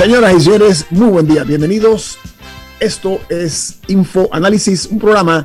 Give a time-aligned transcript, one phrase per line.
[0.00, 2.18] Señoras y señores, muy buen día, bienvenidos.
[2.80, 5.44] Esto es Info Análisis, un programa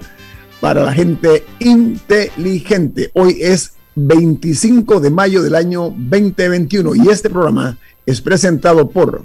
[0.61, 3.11] para la gente inteligente.
[3.15, 9.23] Hoy es 25 de mayo del año 2021 y este programa es presentado por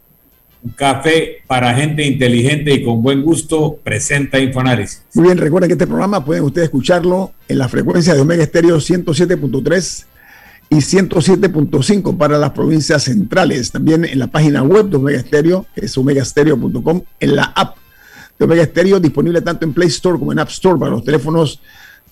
[0.63, 5.03] un café para gente inteligente y con buen gusto, presenta Infoanálisis.
[5.15, 8.77] Muy bien, recuerden que este programa pueden ustedes escucharlo en la frecuencia de Omega Estéreo
[8.77, 10.07] 107.3
[10.71, 13.71] y 107.5 para las provincias centrales.
[13.71, 17.77] También en la página web de Omega Estéreo, que es omegastereo.com, en la app
[18.39, 21.61] de Omega Estéreo, disponible tanto en Play Store como en App Store para los teléfonos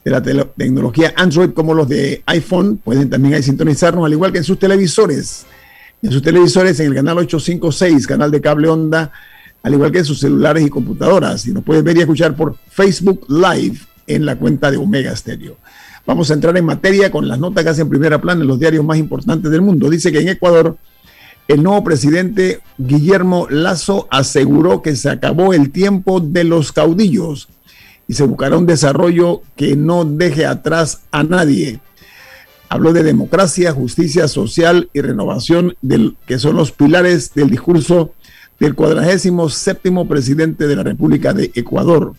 [0.05, 2.79] de la tecnología Android como los de iPhone.
[2.79, 5.47] Pueden también ahí sintonizarnos, al igual que en sus televisores.
[6.03, 9.13] En sus televisores, en el canal 856, canal de cable onda,
[9.63, 11.47] al igual que en sus celulares y computadoras.
[11.47, 13.79] Y nos pueden ver y escuchar por Facebook Live
[14.09, 15.57] en la cuenta de Omega Stereo.
[16.05, 18.85] Vamos a entrar en materia con las notas que hacen primera plana en los diarios
[18.85, 19.89] más importantes del mundo.
[19.89, 20.77] Dice que en Ecuador
[21.47, 27.49] el nuevo presidente Guillermo Lazo aseguró que se acabó el tiempo de los caudillos
[28.13, 31.81] y se buscará un desarrollo que no deje atrás a nadie.
[32.69, 38.13] Habló de democracia, justicia social y renovación, del, que son los pilares del discurso
[38.61, 42.13] del cuadragésimo séptimo presidente de la República de Ecuador.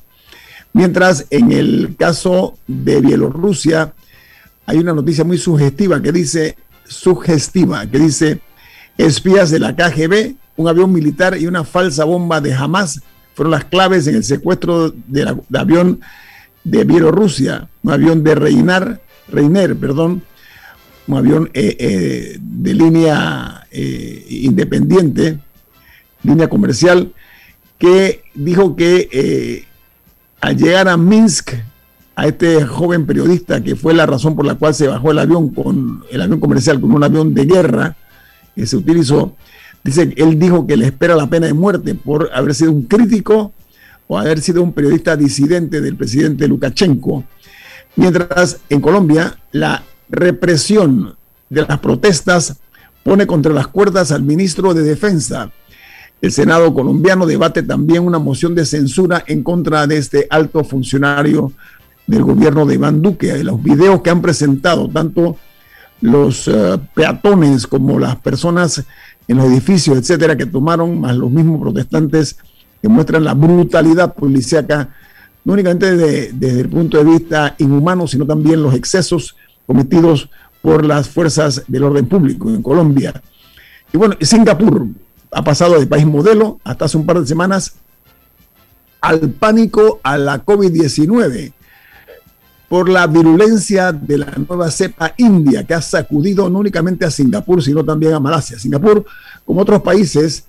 [0.73, 3.93] Mientras en el caso de Bielorrusia
[4.65, 8.39] hay una noticia muy sugestiva que dice, sugestiva, que dice,
[8.97, 12.99] espías de la KGB, un avión militar y una falsa bomba de Hamas
[13.33, 16.01] fueron las claves en el secuestro del avión
[16.63, 20.23] de Bielorrusia, un avión de Reinar, Reiner, perdón,
[21.07, 25.39] un avión eh, eh, de línea eh, independiente,
[26.23, 27.13] línea comercial,
[27.77, 29.65] que dijo que
[30.39, 31.53] al llegar a Minsk,
[32.15, 35.49] a este joven periodista, que fue la razón por la cual se bajó el avión
[35.49, 37.97] con el avión comercial, con un avión de guerra
[38.55, 39.35] que se utilizó,
[39.83, 43.51] Dice, él dijo que le espera la pena de muerte por haber sido un crítico
[44.07, 47.25] o haber sido un periodista disidente del presidente Lukashenko.
[47.95, 51.15] Mientras en Colombia la represión
[51.49, 52.55] de las protestas
[53.03, 55.51] pone contra las cuerdas al ministro de Defensa.
[56.21, 61.51] El Senado colombiano debate también una moción de censura en contra de este alto funcionario
[62.07, 63.43] del gobierno de Iván Duque.
[63.43, 65.37] Los videos que han presentado tanto
[66.03, 68.83] los eh, peatones como las personas
[69.25, 72.35] en los edificios, etcétera, que tomaron, más los mismos protestantes
[72.81, 74.89] que muestran la brutalidad policíaca,
[75.45, 80.29] no únicamente desde, el punto de vista inhumano, sino también los excesos cometidos
[80.61, 83.23] por las fuerzas del orden público en Colombia.
[83.93, 84.85] Y bueno, Singapur
[85.31, 87.75] ha pasado de país modelo hasta hace un par de semanas
[88.99, 91.53] al pánico a la COVID-19
[92.73, 97.61] por la virulencia de la nueva cepa india que ha sacudido no únicamente a Singapur,
[97.61, 98.57] sino también a Malasia.
[98.57, 99.05] Singapur,
[99.45, 100.45] como otros países,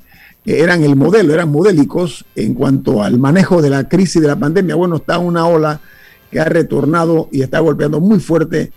[0.46, 4.36] eh, eran el modelo, eran modélicos en cuanto al manejo de la crisis de la
[4.36, 4.74] pandemia.
[4.74, 5.82] Bueno, está una ola
[6.30, 8.72] que ha retornado y está golpeando muy fuerte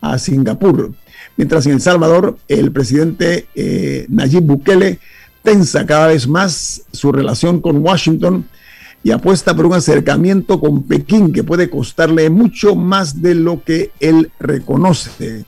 [0.00, 0.92] a Singapur.
[1.36, 5.00] Mientras en El Salvador, el presidente eh, Nayib Bukele
[5.42, 8.46] tensa cada vez más su relación con Washington
[9.04, 13.90] y apuesta por un acercamiento con Pekín que puede costarle mucho más de lo que
[13.98, 15.44] él reconoce,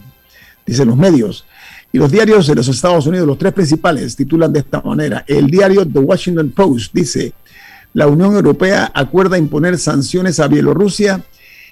[0.66, 1.44] dicen los medios.
[1.92, 5.24] Y los diarios de los Estados Unidos, los tres principales, titulan de esta manera.
[5.28, 7.32] El diario The Washington Post dice,
[7.92, 11.22] la Unión Europea acuerda imponer sanciones a Bielorrusia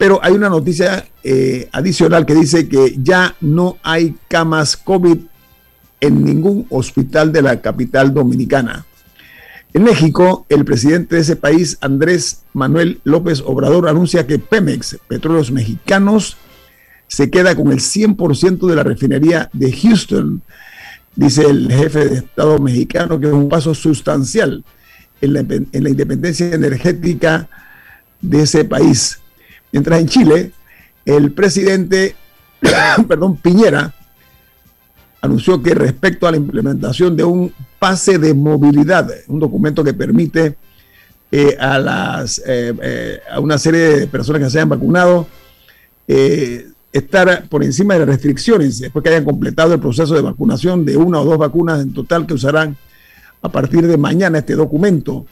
[0.02, 5.20] Pero hay una noticia eh, adicional que dice que ya no hay camas COVID
[6.00, 8.84] en ningún hospital de la capital dominicana.
[9.76, 15.52] En México, el presidente de ese país, Andrés Manuel López Obrador, anuncia que Pemex, Petróleos
[15.52, 16.36] Mexicanos,
[17.06, 20.42] se queda con el 100% de la refinería de Houston.
[21.16, 24.66] Dice el jefe de Estado mexicano que es un paso sustancial
[25.22, 27.48] en la, en la independencia energética
[28.20, 29.21] de ese país.
[29.72, 30.52] Mientras en Chile,
[31.06, 32.16] el presidente,
[33.08, 33.94] perdón, Piñera,
[35.22, 40.58] anunció que respecto a la implementación de un pase de movilidad, un documento que permite
[41.32, 45.28] eh, a, las, eh, eh, a una serie de personas que se hayan vacunado
[46.92, 50.98] estar por encima de las restricciones después que hayan completado el proceso de vacunación de
[50.98, 52.76] una o dos vacunas en total que usarán
[53.42, 55.26] a partir de mañana este documento.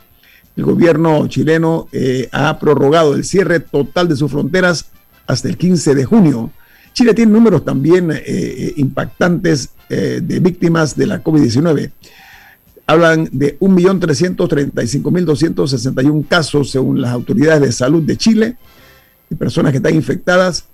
[0.55, 1.87] El gobierno chileno
[2.31, 4.91] ha prorrogado el cierre total de sus fronteras
[5.25, 6.51] hasta el 15 de junio
[6.93, 11.91] Chile tiene números también eh, eh, impactantes eh, de víctimas de la COVID-19.
[12.85, 18.57] Hablan de 1.335.261 casos según las autoridades de salud de Chile,
[19.29, 20.65] de personas que están infectadas.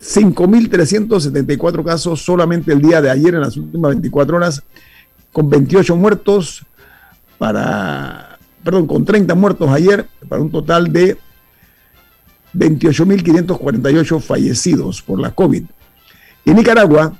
[0.00, 4.62] 5.374 casos solamente el día de ayer, en las últimas 24 horas,
[5.32, 6.64] con 28 muertos
[7.38, 8.29] para,
[8.62, 11.16] perdón, con 30 muertos ayer, para un total de
[12.54, 15.64] 28.548 fallecidos por la COVID.
[16.44, 17.18] En Nicaragua,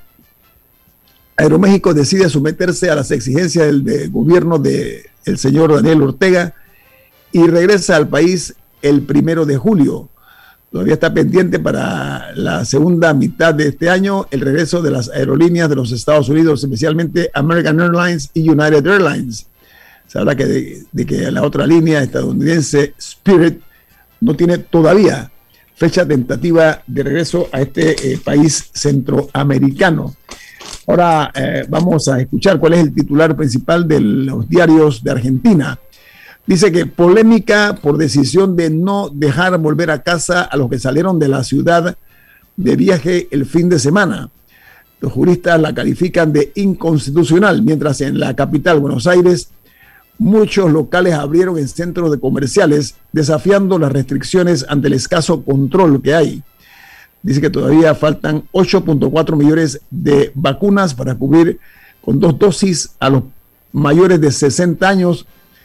[1.37, 6.55] Aeroméxico decide someterse a las exigencias del, gobierno del señor Daniel Ortega
[7.33, 10.09] y regresa al país el primero de julio.
[10.71, 15.69] Todavía está pendiente para la segunda mitad de este año el regreso de las aerolíneas
[15.69, 19.47] de los Estados Unidos, especialmente American Airlines y United Airlines.
[20.11, 23.61] Se habla que de que la otra línea estadounidense, Spirit,
[24.21, 25.31] no tiene todavía
[25.77, 30.17] fecha tentativa de regreso a este eh, país centroamericano.
[30.89, 35.79] Ahora eh, vamos a escuchar cuál es el titular principal de los diarios de Argentina.
[36.45, 41.21] Dice que polémica por decisión de no dejar volver a casa a los que salieron
[41.21, 41.97] de la ciudad
[42.57, 44.29] de viaje el fin de semana.
[45.01, 49.53] Los juristas la califican de inconstitucional, mientras en la capital, Buenos Aires,
[50.21, 56.15] muchos locales abrieron en centros de comerciales desafiando las restricciones ante el escaso control que
[56.15, 56.43] hay.
[57.23, 61.59] Dice que todavía faltan 8.4 millones de vacunas para cubrir
[62.03, 63.23] con dos dosis a los
[63.73, 65.25] mayores de 60 años,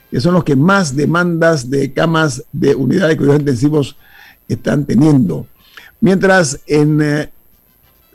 [0.10, 3.98] que son los que más demandas de camas de unidades de cuidados intensivos
[4.48, 5.48] están teniendo.
[6.00, 7.30] Mientras en, eh,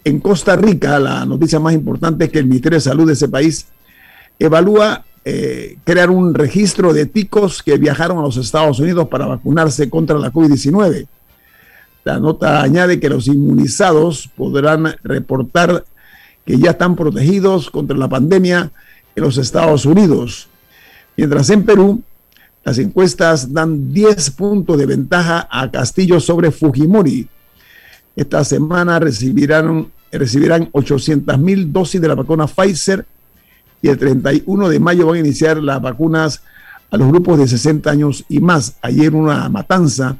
[0.04, 3.28] en Costa Rica, la noticia más importante es que el Ministerio de Salud de ese
[3.28, 3.66] país
[4.38, 9.90] evalúa eh, crear un registro de ticos que viajaron a los Estados Unidos para vacunarse
[9.90, 11.06] contra la COVID-19.
[12.04, 15.84] La nota añade que los inmunizados podrán reportar
[16.46, 18.72] que ya están protegidos contra la pandemia
[19.14, 20.48] en los Estados Unidos.
[21.16, 22.02] Mientras en Perú,
[22.64, 27.28] las encuestas dan 10 puntos de ventaja a Castillo sobre Fujimori.
[28.16, 33.04] Esta semana recibirán, recibirán 800 mil dosis de la vacuna Pfizer
[33.82, 36.42] y el 31 de mayo van a iniciar las vacunas
[36.90, 38.76] a los grupos de 60 años y más.
[38.82, 40.16] Ayer una matanza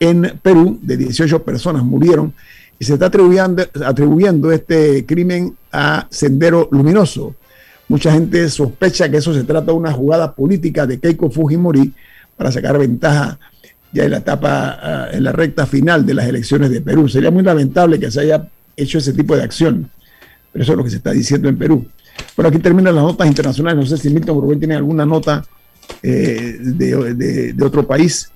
[0.00, 2.32] en Perú de 18 personas murieron
[2.78, 7.34] y se está atribuyendo, atribuyendo este crimen a Sendero Luminoso.
[7.88, 11.92] Mucha gente sospecha que eso se trata de una jugada política de Keiko Fujimori
[12.36, 13.38] para sacar ventaja
[13.92, 17.08] ya en la etapa, ah, en la recta final de las elecciones de Perú.
[17.08, 19.90] Sería muy lamentable que se haya hecho ese tipo de acción,
[20.52, 21.86] pero eso es lo que se está diciendo en Perú.
[22.36, 23.90] Bueno, aquí terminan las notas internacionales.
[23.90, 25.44] No sé si Milton Rubén tiene alguna nota
[26.02, 28.30] eh, de, otro país.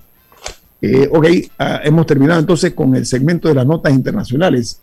[0.81, 1.25] Eh, ok,
[1.59, 4.79] ah, hemos terminado entonces con el segmento de las notas internacionales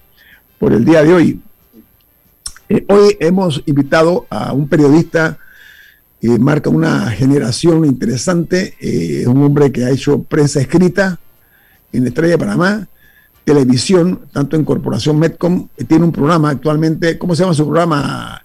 [0.58, 1.40] por el día de hoy.
[2.68, 5.38] Eh, hoy hemos invitado a un periodista
[6.20, 11.18] que marca una generación interesante, es un hombre que ha hecho prensa escrita
[11.92, 12.88] en la Estrella de Panamá,
[13.52, 18.42] televisión, tanto en Corporación Medcom, tiene un programa actualmente, ¿cómo se llama su programa?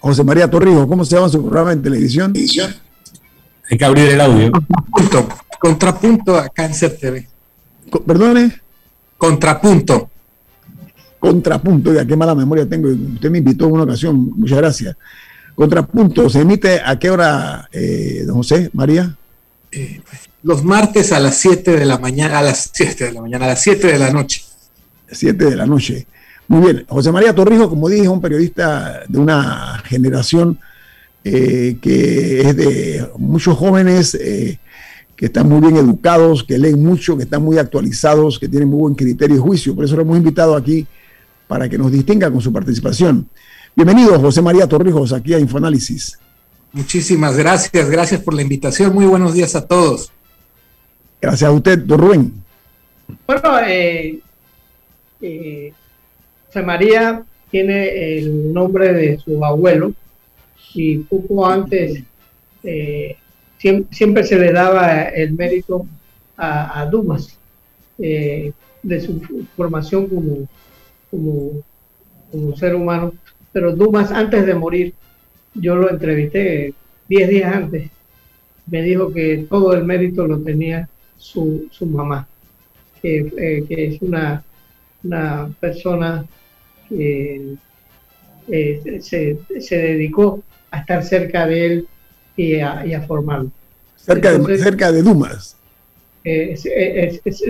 [0.00, 2.32] José María Torrijos, ¿cómo se llama su programa en televisión?
[3.70, 4.50] Hay que abrir el audio.
[4.50, 5.28] Contrapunto,
[5.60, 7.28] contrapunto a Cáncer TV.
[8.06, 8.60] ¿Perdone?
[9.16, 10.10] Contrapunto.
[11.18, 12.88] Contrapunto, ya qué mala memoria tengo.
[12.88, 14.96] Usted me invitó en una ocasión, muchas gracias.
[15.54, 19.16] Contrapunto, ¿se emite a qué hora, eh, don José María?
[19.72, 20.00] Eh,
[20.42, 23.48] los martes a las 7 de la mañana, a las 7 de la mañana, a
[23.48, 24.42] las 7 de la noche.
[25.10, 26.06] 7 de la noche.
[26.46, 30.58] Muy bien, José María Torrijos, como dije, es un periodista de una generación
[31.24, 34.58] eh, que es de muchos jóvenes eh,
[35.14, 38.78] que están muy bien educados, que leen mucho, que están muy actualizados, que tienen muy
[38.78, 39.74] buen criterio y juicio.
[39.74, 40.86] Por eso lo hemos invitado aquí
[41.48, 43.28] para que nos distinga con su participación.
[43.74, 46.18] Bienvenido, José María Torrijos, aquí a Infoanálisis.
[46.72, 48.94] Muchísimas gracias, gracias por la invitación.
[48.94, 50.12] Muy buenos días a todos.
[51.20, 52.32] Gracias a usted, don Rubén.
[53.26, 54.20] Bueno, eh,
[55.20, 55.72] eh
[56.64, 59.92] María tiene el nombre de su abuelo
[60.74, 62.02] y poco antes
[62.64, 63.16] eh,
[63.58, 65.86] siempre, se le daba el mérito
[66.36, 67.38] a, Dumas
[67.98, 69.20] eh, de su
[69.56, 70.48] formación como,
[71.10, 73.12] como, ser humano.
[73.52, 74.94] Pero Dumas antes de morir,
[75.54, 76.74] yo lo entrevisté
[77.08, 77.90] 10 días antes,
[78.66, 82.26] me dijo que todo el mérito lo tenía su, mamá,
[83.02, 84.42] que, eh, que es una,
[85.04, 86.24] una persona
[86.90, 87.56] eh,
[89.00, 89.38] se,
[89.76, 91.88] dedicó a estar cerca de él
[92.36, 93.50] y a, formarlo.
[93.96, 95.56] Cerca, de, cerca de Dumas.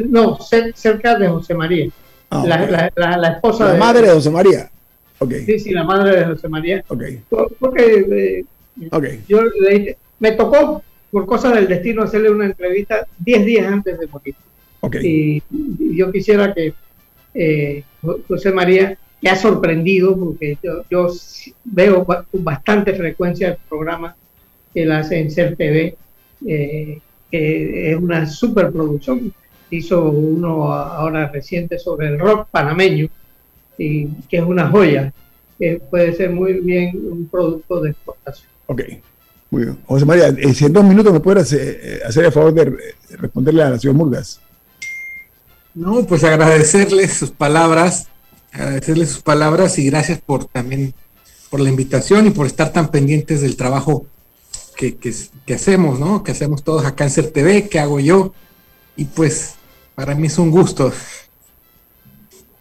[0.08, 0.38] no,
[0.74, 1.90] cerca de José María.
[2.30, 4.70] Ah, la, esposa la madre de José María.
[5.18, 5.44] Okay.
[5.44, 6.84] Sí, sí, la madre de José María.
[6.88, 7.22] Okay.
[7.58, 8.44] Porque
[8.80, 13.72] eh, yo le dije, me tocó por cosas del destino hacerle una entrevista 10 días
[13.72, 14.34] antes de morir.
[15.02, 15.42] Y,
[15.96, 16.72] yo quisiera que
[17.34, 17.82] eh,
[18.26, 21.12] José María que ha sorprendido porque yo,
[21.64, 24.16] veo con bastante frecuencia el programa
[24.72, 25.96] que él hace en Ser TV,
[26.46, 27.00] eh,
[27.30, 29.32] que es una superproducción.
[29.70, 33.08] Hizo uno ahora reciente sobre el rock panameño,
[33.76, 35.12] y que es una joya,
[35.58, 38.48] que puede ser muy bien un producto de exportación.
[38.66, 38.82] Ok,
[39.50, 39.78] muy bien.
[39.86, 43.62] José María, eh, si en dos minutos me puedes eh, hacer el favor de responderle
[43.62, 44.40] a la señora Murgas.
[45.74, 48.08] No, pues agradecerle sus palabras
[48.52, 50.94] agradecerle sus palabras y gracias por también
[51.50, 54.06] por la invitación y por estar tan pendientes del trabajo
[54.76, 56.22] que, que, hacemos, ¿no?
[56.22, 58.32] Que hacemos todos acá en Cáncer TV, que hago yo.
[58.96, 59.54] Y pues
[59.94, 60.92] para mí es un gusto.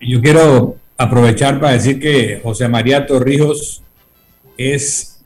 [0.02, 3.84] Yo quiero aprovechar para decir que José María Torrijos
[4.58, 5.17] es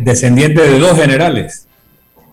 [0.00, 1.66] descendiente de dos generales,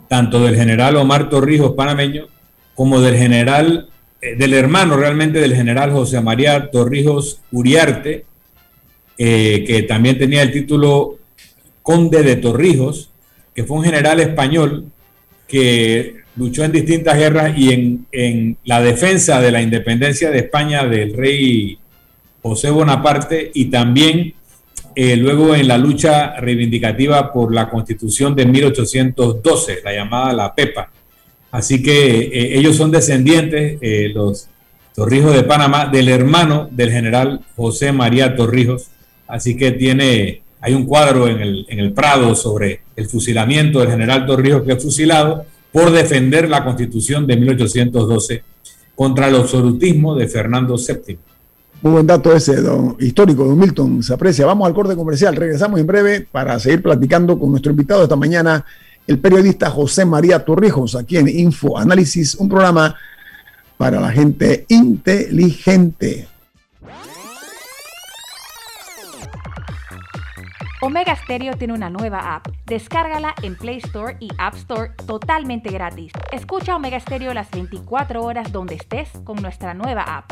[0.08, 2.28] tanto del general Omar Torrijos panameño
[2.74, 3.90] como del general
[4.26, 8.26] eh, del hermano realmente del general José María Torrijos Uriarte,
[9.18, 11.18] eh, que también tenía el título
[11.82, 13.12] Conde de Torrijos,
[13.54, 14.86] que fue un general español
[15.48, 21.16] que luchó en distintas guerras y en, la defensa de la independencia de España del
[21.16, 21.78] rey
[22.42, 24.34] José Bonaparte y también
[24.96, 30.90] eh, luego en la lucha reivindicativa por la constitución de 1812, la llamada la PEPA.
[31.52, 34.48] Así que eh, ellos son descendientes, eh, los
[34.96, 38.88] Torrijos de Panamá, del hermano del general José María Torrijos.
[39.28, 43.92] Así que tiene, hay un cuadro en el, en el Prado sobre el fusilamiento del
[43.92, 48.44] general Torrijos que es fusilado por defender la constitución de 1812
[48.96, 51.18] contra el absolutismo de Fernando VII.
[51.82, 54.46] Muy buen dato ese, don, histórico, don Milton, se aprecia.
[54.46, 58.66] Vamos al corte comercial, regresamos en breve para seguir platicando con nuestro invitado esta mañana,
[59.06, 62.96] el periodista José María Torrijos, aquí en Info Análisis, un programa
[63.78, 66.28] para la gente inteligente.
[70.82, 72.48] Omega Stereo tiene una nueva app.
[72.68, 76.12] Descárgala en Play Store y App Store totalmente gratis.
[76.32, 80.32] Escucha Omega Stereo las 24 horas donde estés con nuestra nueva app.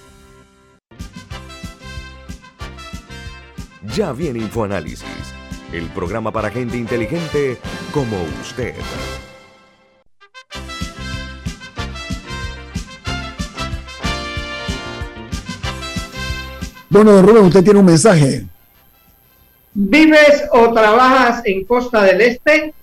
[3.95, 5.33] Ya viene InfoAnálisis,
[5.73, 7.57] el programa para gente inteligente
[7.91, 8.73] como usted.
[16.89, 18.45] Bueno, Rubén, usted tiene un mensaje.
[19.73, 22.73] ¿Vives o trabajas en Costa del Este?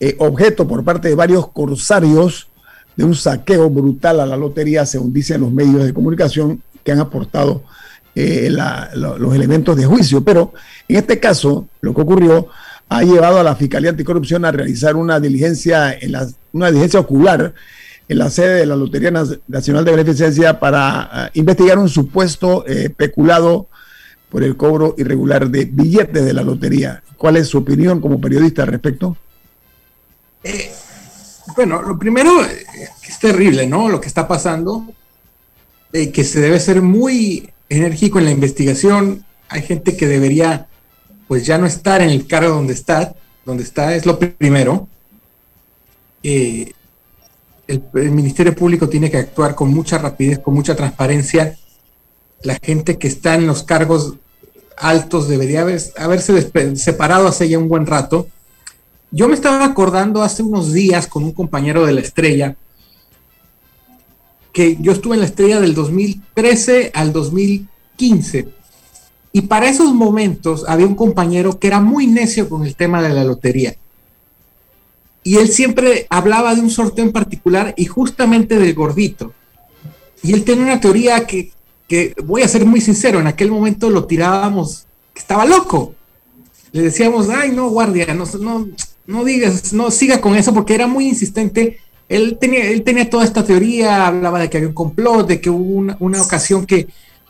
[0.01, 2.49] eh, objeto por parte de varios corsarios
[2.97, 7.01] de un saqueo brutal a la lotería, según dicen los medios de comunicación que han
[7.01, 7.65] aportado
[8.15, 8.49] eh,
[8.95, 10.25] los elementos de juicio.
[10.25, 10.55] Pero
[10.89, 12.49] en este caso, lo que ocurrió
[12.89, 17.53] ha llevado a la Fiscalía Anticorrupción a realizar una diligencia, en la, una diligencia ocular
[18.09, 22.91] en la sede de la Lotería Nacional de Beneficencia para ah, investigar un supuesto eh,
[22.91, 23.69] peculado
[24.31, 27.03] por el cobro irregular de billetes de la lotería.
[27.17, 29.17] ¿Cuál es su opinión como periodista al respecto?
[30.45, 30.71] Eh,
[31.57, 33.89] bueno, lo primero es terrible, ¿no?
[33.89, 34.85] Lo que está pasando,
[35.93, 39.25] eh, que se debe ser muy enérgico en la investigación.
[39.49, 40.69] Hay gente que debería,
[41.29, 43.15] pues ya no estar en el cargo donde está,
[43.45, 44.89] donde está, es lo primero.
[46.23, 46.73] Eh,
[47.67, 51.57] el, Ministerio Público tiene que actuar con mucha rapidez, con mucha transparencia.
[52.43, 54.15] La gente que está en los cargos
[54.77, 58.29] altos debería haberse separado hace ya un buen rato.
[59.11, 62.57] Yo me estaba acordando hace unos días con un compañero de la estrella,
[64.53, 68.49] que yo estuve en la estrella del 2013 al 2015.
[69.33, 73.11] Y para esos momentos había un compañero que era muy necio con el tema de
[73.11, 73.77] la lotería
[75.27, 79.33] y él siempre hablaba de un sorteo en particular y justamente del gordito.
[80.23, 81.51] Y él tenía una teoría que,
[82.23, 85.97] voy a ser muy sincero, en aquel momento lo tirábamos, que estaba loco.
[86.71, 88.69] Le decíamos, ay, no, guardia, no, no,
[89.09, 91.81] no digas, no siga con eso, porque era muy insistente.
[92.09, 95.51] Él tenía, él tenía toda esta teoría, hablaba de que había un complot, de que
[95.51, 96.87] hubo una, ocasión que,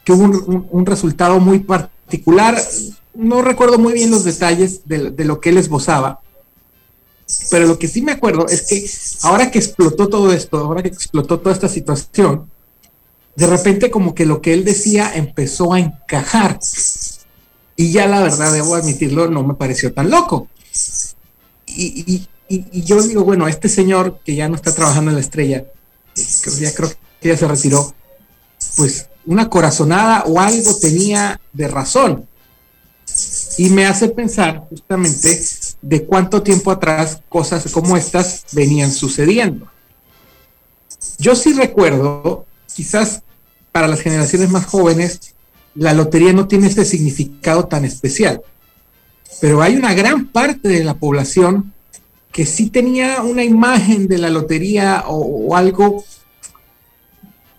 [0.07, 2.61] hubo un, resultado muy particular.
[3.15, 6.21] No recuerdo muy bien los detalles de, de lo que él esbozaba,
[7.51, 8.89] pero lo que sí me acuerdo es que
[9.23, 12.49] ahora que explotó todo esto, ahora que explotó toda esta situación,
[13.35, 16.59] de repente como que lo que él decía empezó a encajar.
[17.77, 20.49] Y ya la verdad, debo admitirlo, no me pareció tan loco.
[21.67, 25.65] Y, yo digo, bueno, este señor que ya no está trabajando en la estrella,
[26.15, 27.93] ya creo que ya se retiró,
[28.77, 32.29] pues una corazonada o algo tenía de razón.
[33.59, 35.43] Y me hace pensar justamente
[35.89, 39.69] de cuánto tiempo atrás cosas como estas venían sucediendo.
[41.19, 42.45] Yo sí recuerdo,
[42.75, 43.23] quizás
[43.71, 45.37] para las generaciones más jóvenes,
[45.77, 48.43] la lotería no tiene este significado tan especial,
[49.41, 51.73] pero hay una gran parte de la población
[52.33, 56.03] que sí tenía una imagen de la lotería o, o algo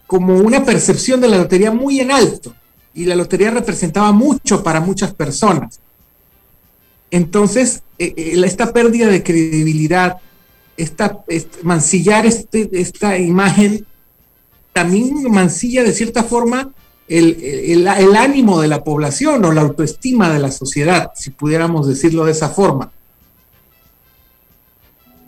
[0.06, 2.54] como una percepción de la lotería muy en alto
[2.94, 5.80] y la lotería representaba mucho para muchas personas.
[7.12, 10.18] Entonces, eh, eh, esta pérdida de credibilidad,
[10.76, 11.20] esta,
[11.64, 13.86] mancillar este, esta imagen,
[14.74, 16.72] también mancilla de cierta forma
[17.08, 22.32] el, ánimo de la población o la autoestima de la sociedad, si pudiéramos decirlo de
[22.32, 22.92] esa forma.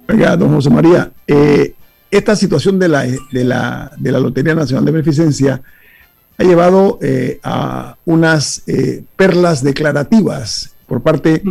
[0.08, 1.74] Oiga, don José María, eh,
[2.12, 5.62] esta situación de la, de la, de la Lotería Nacional de Beneficencia
[6.38, 11.42] ha llevado eh, a unas eh, perlas declarativas por parte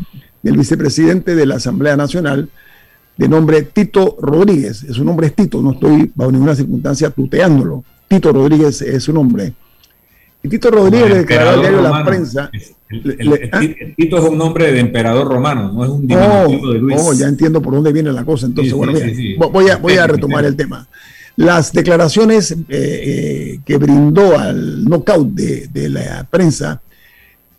[0.43, 2.51] del vicepresidente de la Asamblea Nacional,
[3.17, 4.85] de nombre Tito Rodríguez.
[4.91, 7.85] Su nombre es Tito, no estoy bajo ninguna circunstancia tuteándolo.
[8.09, 9.55] Tito Rodríguez es su nombre.
[10.43, 12.51] Y Tito Rodríguez declaró al diario La Prensa.
[12.91, 16.97] El, Tito es un nombre de emperador romano, no es un diminutivo oh, de Luis.
[17.01, 18.47] Oh, ya entiendo por dónde viene la cosa.
[18.47, 18.93] Entonces, bueno,
[19.51, 20.87] voy, a, voy a retomar el tema.
[21.39, 26.83] Las declaraciones eh, eh, que brindó al knockout de, la prensa,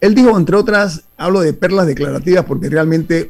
[0.01, 3.29] él dijo, entre otras, hablo de perlas declarativas porque realmente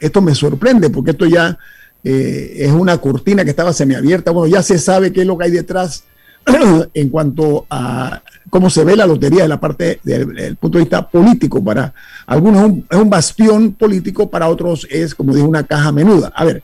[0.00, 1.58] esto me sorprende, porque esto ya
[2.02, 4.30] eh, es una cortina que estaba semiabierta.
[4.32, 6.04] Bueno, ya se sabe qué es lo que hay detrás
[6.94, 11.08] en cuanto a cómo se ve la lotería de la parte del, punto de vista
[11.08, 11.62] político.
[11.62, 11.94] Para
[12.26, 16.32] algunos es un, es un, bastión político, para otros es, como dijo, una caja menuda.
[16.34, 16.62] A ver,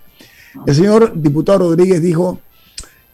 [0.67, 2.41] el señor diputado Rodríguez dijo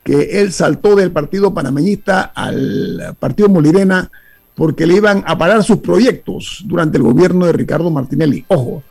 [0.03, 4.11] que él saltó del partido panameñista al partido Molirena
[4.55, 8.45] porque le iban a parar sus proyectos durante el gobierno de Ricardo Martinelli.
[8.49, 8.83] Ojo,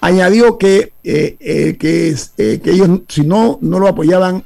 [0.00, 4.44] añadió que, eh, eh, eh, que, ellos, si no, no lo apoyaban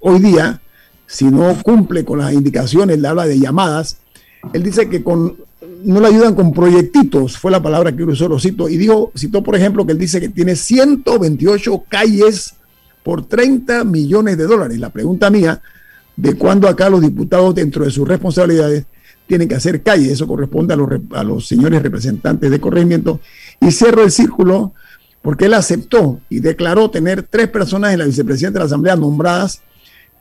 [0.00, 0.60] hoy día,
[1.06, 3.98] si no cumple con las indicaciones, le habla de llamadas,
[4.52, 5.36] él dice que con,
[5.84, 9.42] no le ayudan con proyectitos, fue la palabra que usó, lo cito, y dijo, citó
[9.42, 12.54] por ejemplo que él dice que tiene 128 calles
[13.02, 14.78] por 30 millones de dólares.
[14.78, 15.60] La pregunta mía,
[16.16, 18.84] ¿de cuándo acá los diputados dentro de sus responsabilidades
[19.30, 20.12] tienen que hacer calle?
[20.12, 23.20] Eso corresponde a los, a los señores representantes de corregimiento.
[23.60, 24.74] Y cierro el círculo
[25.22, 29.62] porque él aceptó y declaró tener tres personas en la vicepresidenta de la Asamblea nombradas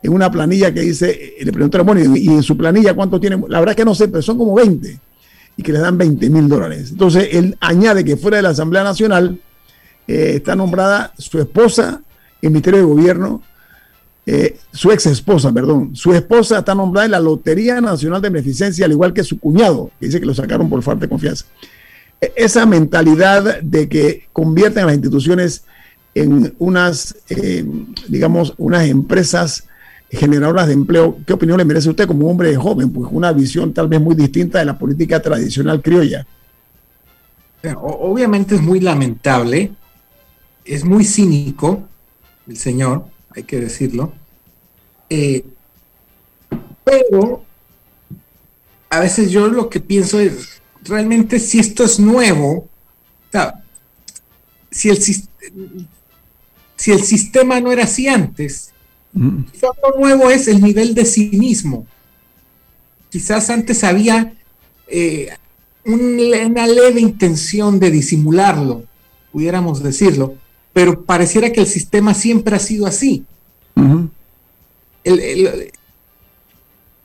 [0.03, 3.59] en una planilla que dice, le preguntaron, bueno, y en su planilla cuánto tiene, la
[3.59, 4.99] verdad que no sé, pero son como 20
[5.57, 6.91] y que le dan 20 mil dólares.
[6.91, 9.41] Entonces, él añade que fuera de la Asamblea Nacional
[10.07, 12.01] eh, está nombrada su esposa
[12.41, 13.41] el Ministerio de Gobierno,
[14.31, 18.85] eh, su ex esposa, perdón, su esposa está nombrada en la Lotería Nacional de Beneficencia,
[18.85, 21.45] al igual que su cuñado, que dice que lo sacaron por falta de confianza.
[22.21, 25.63] E, esa mentalidad de que convierten a las instituciones
[26.13, 27.65] en unas, eh,
[28.07, 29.63] digamos, unas empresas
[30.11, 32.91] generadoras de empleo, ¿qué opinión le merece usted como hombre joven?
[32.91, 36.27] Pues una visión tal vez muy distinta de la política tradicional criolla.
[37.81, 39.71] Obviamente es muy lamentable,
[40.65, 41.81] es muy cínico,
[42.47, 44.18] el Señor, hay que decirlo.
[45.09, 45.43] Eh,
[46.83, 47.43] pero
[48.89, 52.67] a veces yo lo que pienso es, realmente si esto es nuevo,
[54.71, 58.71] si, el, si el sistema no era así antes,
[59.13, 59.39] mm.
[59.61, 61.85] lo nuevo es el nivel de cinismo.
[63.09, 64.33] Quizás antes había
[64.87, 65.29] eh,
[65.85, 68.83] una leve intención de disimularlo,
[69.31, 70.35] pudiéramos decirlo,
[70.73, 73.25] pero pareciera que el sistema siempre ha sido así.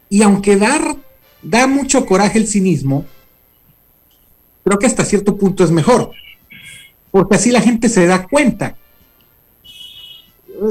[0.08, 0.96] Y aunque dar,
[1.42, 3.04] da mucho coraje el cinismo,
[4.64, 6.12] creo que hasta cierto punto es mejor,
[7.10, 8.76] porque así la gente se da cuenta.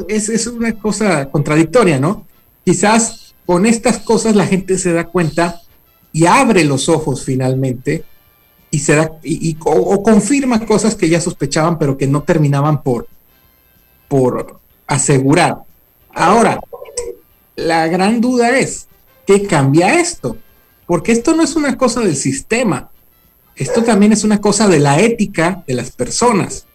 [0.07, 2.25] Es, es una cosa contradictoria, ¿no?
[2.63, 5.61] Quizás con estas cosas la gente se da cuenta
[6.11, 8.05] y abre los ojos finalmente
[8.71, 13.07] y se da y, o, confirma cosas que ya sospechaban pero que no terminaban por
[14.07, 15.57] por asegurar.
[16.13, 16.59] Ahora,
[17.55, 18.87] la gran duda es,
[19.25, 20.37] ¿qué cambia esto?
[20.85, 22.89] Porque esto no es una cosa del sistema,
[23.55, 26.65] esto también es una cosa de la ética de las personas.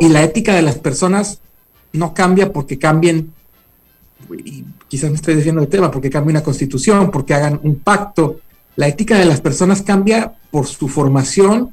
[0.00, 1.40] Y la ética de las personas
[1.92, 3.32] no cambia porque cambien,
[4.44, 8.40] y quizás me estoy diciendo el tema, porque cambie una constitución, porque hagan un pacto,
[8.76, 11.70] la ética de las personas cambia por su formación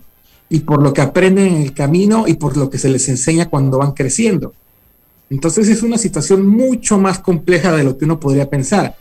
[0.50, 3.50] y por lo que aprenden en el camino y por lo que se les enseña
[3.50, 4.54] cuando van creciendo.
[5.30, 8.96] Entonces es una situación mucho más compleja de lo que uno podría pensar,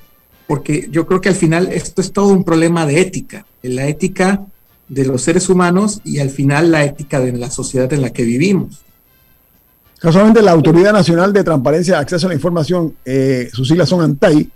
[0.46, 4.42] porque yo creo que al final esto es todo un problema de ética, la ética
[4.88, 8.24] de los seres humanos y al final la ética de la sociedad en la que
[8.24, 8.82] vivimos.
[9.98, 14.02] Casualmente la Autoridad Nacional de Transparencia y Acceso a la Información, eh, sus siglas son
[14.02, 14.48] ANTAI,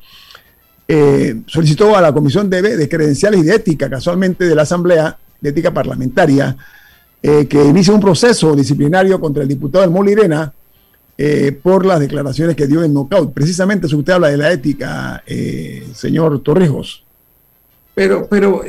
[0.87, 5.17] eh, solicitó a la Comisión de, de, Credenciales y de Ética, casualmente de la Asamblea
[5.41, 6.57] de Ética Parlamentaria,
[7.23, 10.53] eh, que inicie un proceso disciplinario contra el diputado del Molirena
[11.19, 13.33] eh, por las declaraciones que dio en knockout.
[13.33, 17.05] Precisamente si usted habla de la ética, eh, señor Torrijos.
[17.95, 18.63] Pero, pero,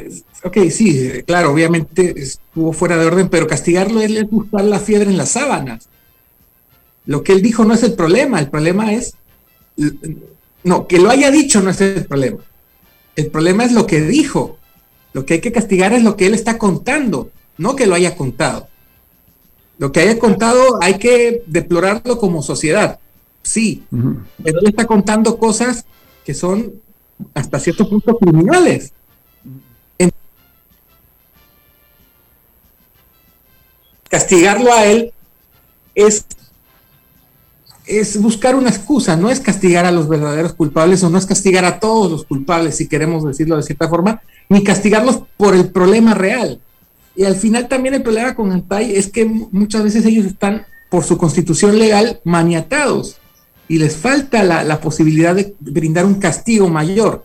[0.43, 5.17] ok, sí, claro, obviamente estuvo fuera de orden, pero castigarlo es buscar la fiebre en
[5.17, 5.87] las sábanas.
[7.05, 9.15] Lo que él dijo no es el problema, el problema es,
[10.63, 12.39] no, que lo haya dicho no es el problema.
[13.15, 14.57] El problema es lo que dijo.
[15.13, 18.15] Lo que hay que castigar es lo que él está contando, no que lo haya
[18.15, 18.67] contado.
[19.77, 22.99] Lo que haya contado hay que deplorarlo como sociedad,
[23.41, 23.83] sí,
[24.43, 25.85] pero él está contando cosas
[26.25, 26.73] que son
[27.33, 28.93] hasta cierto punto criminales.
[34.09, 35.11] Castigarlo a él
[35.95, 36.25] es
[37.85, 41.65] es buscar una excusa, no es castigar a los verdaderos culpables o no es castigar
[41.65, 46.13] a todos los culpables, si queremos decirlo de cierta forma, ni castigarlos por el problema
[46.13, 46.61] real.
[47.15, 51.03] Y al final también el problema con PAI es que muchas veces ellos están, por
[51.03, 53.17] su constitución legal, maniatados
[53.67, 57.23] y les falta la, posibilidad de brindar un castigo mayor.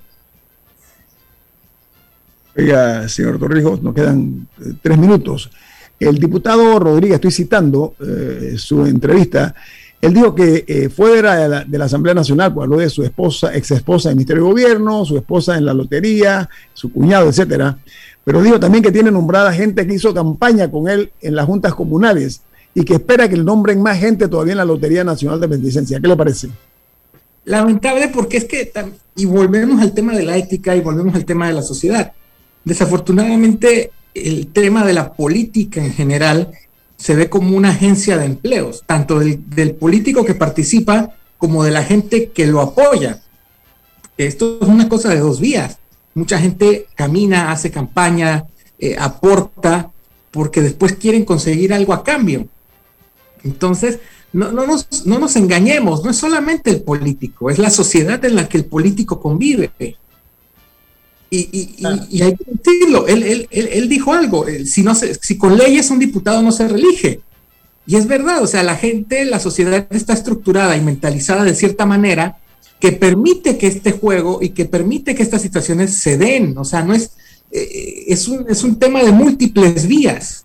[2.56, 5.50] Oiga, señor Torrijos, nos quedan eh, tres minutos.
[5.98, 9.54] El diputado Rodríguez, estoy citando eh, su entrevista,
[10.00, 13.02] él dijo que eh, fuera de la, de la, Asamblea Nacional, pues habló de su
[13.02, 17.78] esposa, ex esposa del Ministerio de Gobierno, su esposa en la lotería, su cuñado, etcétera.
[18.28, 21.74] Pero dijo también que tiene nombrada gente que hizo campaña con él en las juntas
[21.74, 22.42] comunales
[22.74, 25.98] y que espera que le nombren más gente todavía en la Lotería Nacional de Beneficencia.
[25.98, 26.50] ¿Qué le parece?
[27.46, 28.70] Lamentable porque es que,
[29.16, 32.12] y volvemos al tema de la ética y volvemos al tema de la sociedad.
[32.64, 36.52] Desafortunadamente, el tema de la política en general
[36.98, 41.70] se ve como una agencia de empleos, tanto del, del, político que participa como de
[41.70, 43.22] la gente que lo apoya.
[44.18, 45.78] Esto es una cosa de dos vías.
[46.14, 48.46] Mucha gente camina, hace campaña,
[48.78, 49.90] eh, aporta,
[50.30, 52.46] porque después quieren conseguir algo a cambio.
[53.44, 53.98] Entonces,
[54.32, 58.36] no, no, nos, no nos engañemos, no es solamente el político, es la sociedad en
[58.36, 59.70] la que el político convive.
[61.30, 61.76] Y, y,
[62.10, 65.58] y, hay que decirlo, él, él, él, él dijo algo, si, no se, si con
[65.58, 67.20] leyes un diputado no se reelige.
[67.86, 71.86] Y es verdad, o sea, la gente, la sociedad está estructurada y mentalizada de cierta
[71.86, 72.38] manera
[72.80, 76.56] que permite que este juego y que permite que estas situaciones se den.
[76.58, 77.12] O sea, no es,
[77.50, 80.44] eh, es, un, es un tema de múltiples vías.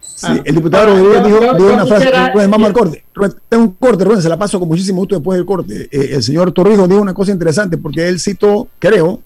[0.00, 3.04] Sí, el diputado Rodríguez dijo, dijo una frase, pues, vamos al corte.
[3.48, 5.88] Tengo un corte, Rubén, se la paso con muchísimo gusto después del corte.
[5.90, 9.20] Eh, el señor Torrijos dijo una cosa interesante porque él citó, creo,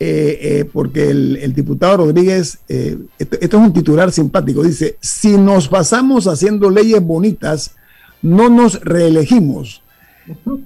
[0.00, 4.96] eh, eh, porque el, el, diputado Rodríguez, eh, esto, esto, es un titular simpático, dice,
[5.00, 7.72] si nos pasamos haciendo leyes bonitas,
[8.22, 9.82] no nos reelegimos.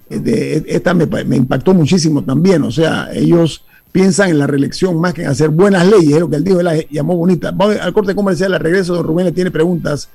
[0.08, 5.22] De, esta me, impactó muchísimo también, o sea, ellos piensan en la reelección más que
[5.22, 7.50] en hacer buenas leyes, es lo que él dijo, él la llamó bonita.
[7.50, 10.08] Vamos al corte comercial, al regreso, don Rubén le tiene preguntas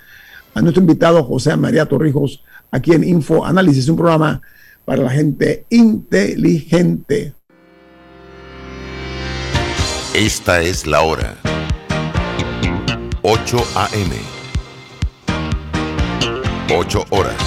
[0.54, 4.42] a nuestro invitado José María Torrijos, aquí en Info Análisis, un programa
[4.86, 7.34] para la gente inteligente.
[10.14, 11.36] Esta es la hora.
[13.22, 14.16] 8 a.m.
[16.74, 17.47] 8 horas.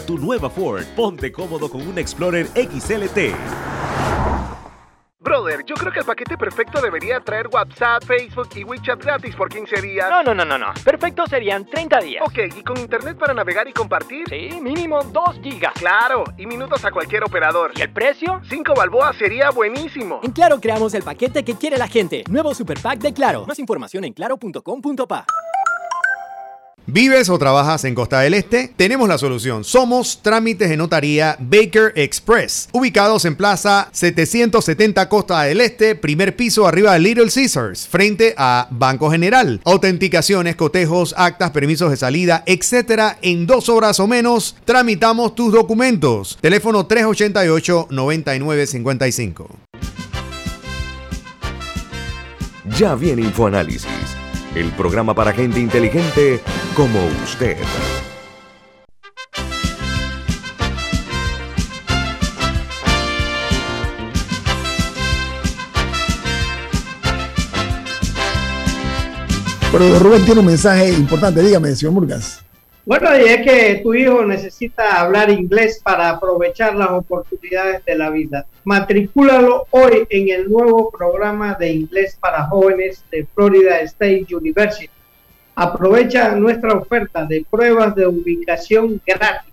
[0.00, 0.84] tu nueva Ford.
[0.94, 3.34] Ponte cómodo con un Explorer XLT.
[5.26, 9.48] Brother, yo creo que el paquete perfecto debería traer WhatsApp, Facebook y WeChat gratis por
[9.48, 10.08] 15 días.
[10.08, 10.72] No, no, no, no, no.
[10.84, 12.22] Perfecto serían 30 días.
[12.24, 14.28] Ok, ¿y con internet para navegar y compartir?
[14.28, 15.72] Sí, mínimo 2 gigas.
[15.74, 17.72] Claro, y minutos a cualquier operador.
[17.74, 18.40] ¿Y el precio?
[18.48, 20.20] 5 balboas sería buenísimo.
[20.22, 22.22] En Claro creamos el paquete que quiere la gente.
[22.30, 23.46] Nuevo Super Pack de Claro.
[23.46, 25.26] Más información en claro.com.pa.
[26.88, 28.72] ¿Vives o trabajas en Costa del Este?
[28.76, 29.64] Tenemos la solución.
[29.64, 36.64] Somos Trámites de Notaría Baker Express, ubicados en Plaza 770 Costa del Este, primer piso
[36.64, 39.60] arriba de Little Caesars, frente a Banco General.
[39.64, 46.38] Autenticaciones, cotejos, actas, permisos de salida, etcétera, en dos horas o menos tramitamos tus documentos.
[46.40, 49.48] Teléfono 388-9955.
[52.78, 54.15] Ya viene InfoAnálisis,
[54.56, 56.40] el programa para gente inteligente
[56.74, 57.58] como usted.
[69.70, 72.45] Pero Rubén tiene un mensaje importante, dígame, señor Murgas.
[72.86, 78.10] Bueno, y es que tu hijo necesita hablar inglés para aprovechar las oportunidades de la
[78.10, 78.46] vida.
[78.62, 84.88] Matricúlalo hoy en el nuevo programa de inglés para jóvenes de Florida State University.
[85.56, 89.52] Aprovecha nuestra oferta de pruebas de ubicación gratis.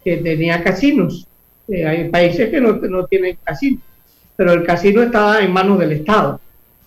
[0.04, 1.28] que tenía casinos.
[1.68, 3.80] Eh, hay países que no, no tienen casino,
[4.38, 6.40] pero el casino estaba en manos del Estado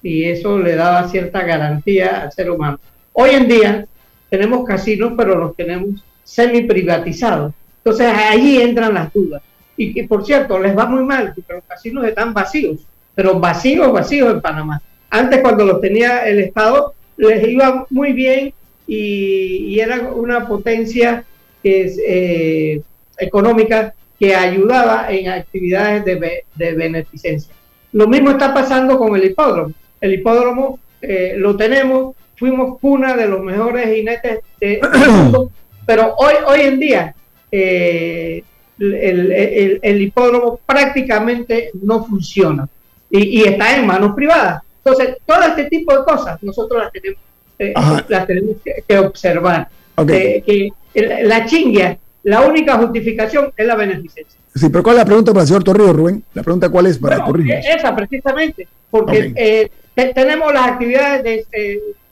[0.02, 2.78] y eso le daba cierta garantía al ser humano.
[3.12, 3.86] Hoy en día
[4.30, 7.52] tenemos casinos, pero los tenemos semi privatizados.
[7.78, 9.42] Entonces ahí entran las dudas.
[9.76, 12.80] Y que por cierto, les va muy mal, porque los casinos están vacíos,
[13.14, 14.80] pero vacíos, vacíos en Panamá.
[15.10, 18.54] Antes cuando los tenía el Estado, les iba muy bien
[18.86, 21.24] y, era una potencia
[21.64, 22.80] eh,
[23.18, 27.54] económica que ayudaba en actividades de, beneficencia.
[27.92, 29.72] Lo mismo está pasando con el hipódromo.
[29.98, 34.80] El hipódromo eh, lo tenemos, fuimos una de los mejores jinetes del
[35.10, 35.50] mundo,
[35.86, 37.14] pero hoy, hoy en día
[37.50, 38.44] eh,
[38.78, 42.68] el, hipódromo prácticamente no funciona
[43.10, 44.62] y, está en manos privadas.
[44.84, 47.20] Entonces, todo este tipo de cosas nosotros las tenemos,
[47.58, 47.72] eh,
[48.08, 48.56] las tenemos
[48.86, 49.68] que, observar.
[50.06, 54.38] que la chinga la única justificación es la beneficencia.
[54.54, 56.24] Sí, pero ¿cuál es la pregunta para el señor Torrijos, Rubén?
[56.34, 59.70] La pregunta cuál es para bueno, Esa precisamente, porque eh,
[60.14, 61.46] tenemos las actividades de,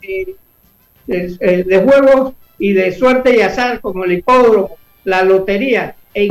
[0.01, 0.35] eh,
[1.09, 5.97] eh, de, juegos y de suerte y azar, como el hipódromo, la lotería.
[6.15, 6.29] y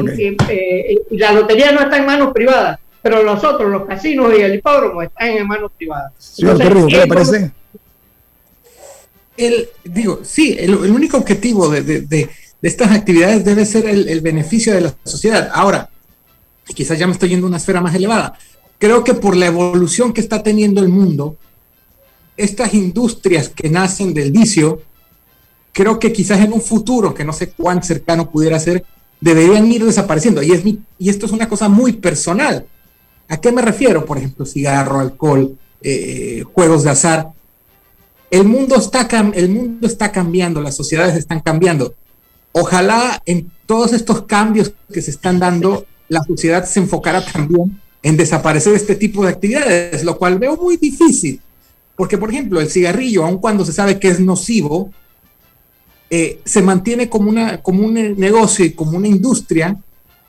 [1.18, 5.30] la lotería no está en manos privadas, pero nosotros, los casinos y el hipódromo, están
[5.30, 6.14] en manos privadas.
[6.18, 7.52] Señor Torrijos, ¿qué le parece?
[9.36, 12.28] El, digo, sí, el, único objetivo de
[12.62, 15.50] de estas actividades debe ser el, beneficio de la sociedad.
[15.54, 15.90] Ahora,
[16.74, 18.38] quizás ya me estoy yendo a una esfera más elevada,
[18.78, 21.38] creo que por la evolución que está teniendo el mundo,
[22.36, 24.82] estas industrias que nacen del vicio,
[25.72, 28.84] creo que quizás en un futuro, que no sé cuán cercano pudiera ser,
[29.20, 30.42] deberían ir desapareciendo.
[30.44, 32.66] Y, es y esto es una cosa muy personal.
[33.28, 34.06] ¿A qué me refiero?
[34.06, 37.30] Por ejemplo, cigarro, alcohol, eh, juegos de azar.
[38.30, 41.96] El mundo, está, el mundo está cambiando, las sociedades están cambiando
[42.60, 48.18] Ojalá en todos estos cambios que se están dando, la sociedad se enfocara también en
[48.18, 51.40] desaparecer este tipo de actividades, lo cual veo muy difícil.
[51.96, 54.92] Porque, por ejemplo, el cigarrillo, aun cuando se sabe que es nocivo,
[56.10, 59.78] eh, se mantiene como, una, como un negocio y como una industria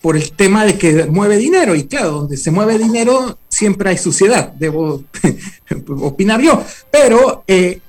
[0.02, 1.74] por el tema de que mueve dinero.
[1.74, 5.02] Y claro, donde se mueve dinero siempre hay suciedad, debo
[6.00, 6.62] opinar yo.
[6.90, 7.80] Pero eh,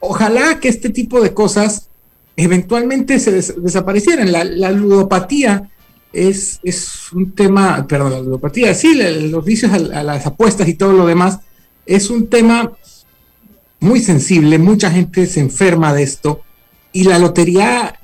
[0.00, 1.88] ojalá que este tipo de cosas
[2.36, 4.30] eventualmente se desaparecieran.
[4.30, 5.68] La, ludopatía
[6.12, 8.94] es, es, un tema, perdón, la ludopatía, sí,
[9.30, 11.40] los vicios a, las apuestas y todo lo demás,
[11.86, 12.72] es un tema
[13.80, 16.42] muy sensible, mucha gente se enferma de esto
[16.92, 17.98] y la lotería,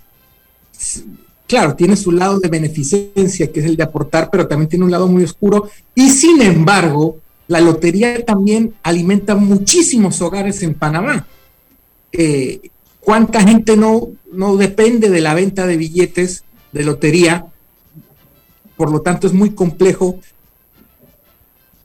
[1.47, 4.91] claro, tiene su lado de beneficencia, que es el de aportar, pero también tiene un
[4.91, 7.18] lado muy oscuro y sin embargo,
[7.49, 11.26] la lotería también alimenta muchísimos hogares en Panamá.
[12.12, 12.70] Eh,
[13.05, 17.47] ¿Cuánta gente no, no depende de la venta de billetes de lotería?
[18.77, 20.21] Por lo tanto, es muy complejo.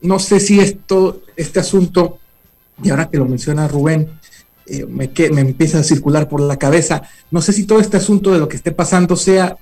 [0.01, 2.19] No sé si esto, este asunto,
[2.83, 4.11] y ahora que lo menciona Rubén,
[4.67, 7.01] eh, me, me, empieza a circular por la cabeza.
[7.31, 9.57] No sé si todo este asunto de lo que esté pasando sea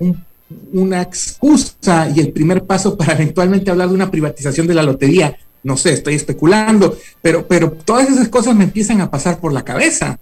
[0.73, 5.37] una excusa y el primer paso para eventualmente hablar de una privatización de la lotería.
[5.63, 9.63] no sé, estoy especulando, pero, pero todas esas cosas me empiezan a pasar por la
[9.63, 10.19] cabeza.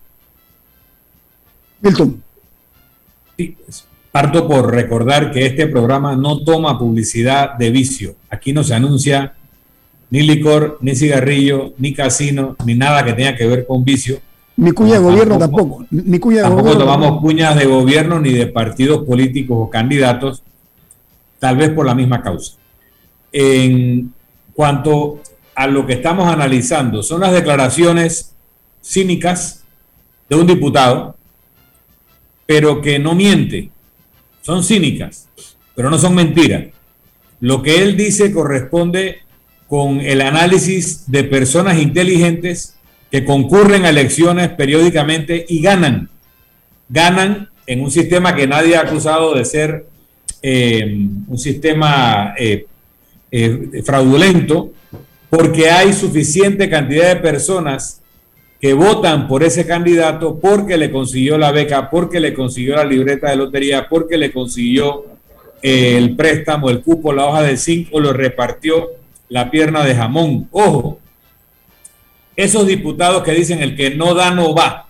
[1.84, 2.24] Milton.
[3.38, 3.58] Sí,
[4.12, 8.16] parto por recordar que este programa no toma publicidad de vicio.
[8.30, 9.34] Aquí no se anuncia
[10.10, 14.20] ni licor, ni cigarrillo, ni casino, ni nada que tenga que ver con vicio.
[14.56, 15.86] Ni cuña de gobierno tampoco.
[15.90, 16.86] Ni cuña de tampoco gobierno.
[16.86, 20.44] tomamos cuñas de gobierno ni de partidos políticos o candidatos,
[21.40, 22.54] tal vez por la misma causa.
[23.32, 24.14] En
[24.54, 25.20] cuanto
[25.56, 28.36] a lo que estamos analizando, son las declaraciones
[28.82, 29.64] cínicas
[30.30, 31.16] de un diputado,
[32.46, 33.70] pero que no miente.
[34.42, 35.30] Son cínicas,
[35.76, 36.66] pero no son mentiras.
[37.40, 39.20] Lo que él dice corresponde
[39.68, 42.76] con el análisis de personas inteligentes
[43.12, 46.10] que concurren a elecciones periódicamente y ganan.
[46.90, 49.86] Ganan en un sistema que nadie ha acusado de ser
[50.42, 52.66] eh, un sistema eh,
[53.32, 54.74] eh, fraudulento,
[55.30, 58.03] porque hay suficiente cantidad de personas
[58.64, 63.30] que votan por ese candidato porque le consiguió la beca, porque le consiguió la libreta
[63.30, 65.04] de lotería, porque le consiguió
[65.62, 68.88] eh, el préstamo, el cupo, la hoja de zinc o lo repartió
[69.28, 70.48] la pierna de jamón.
[70.52, 70.98] Ojo,
[72.38, 74.88] esos diputados que dicen el que no da no va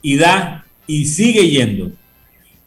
[0.00, 1.90] y da y sigue yendo.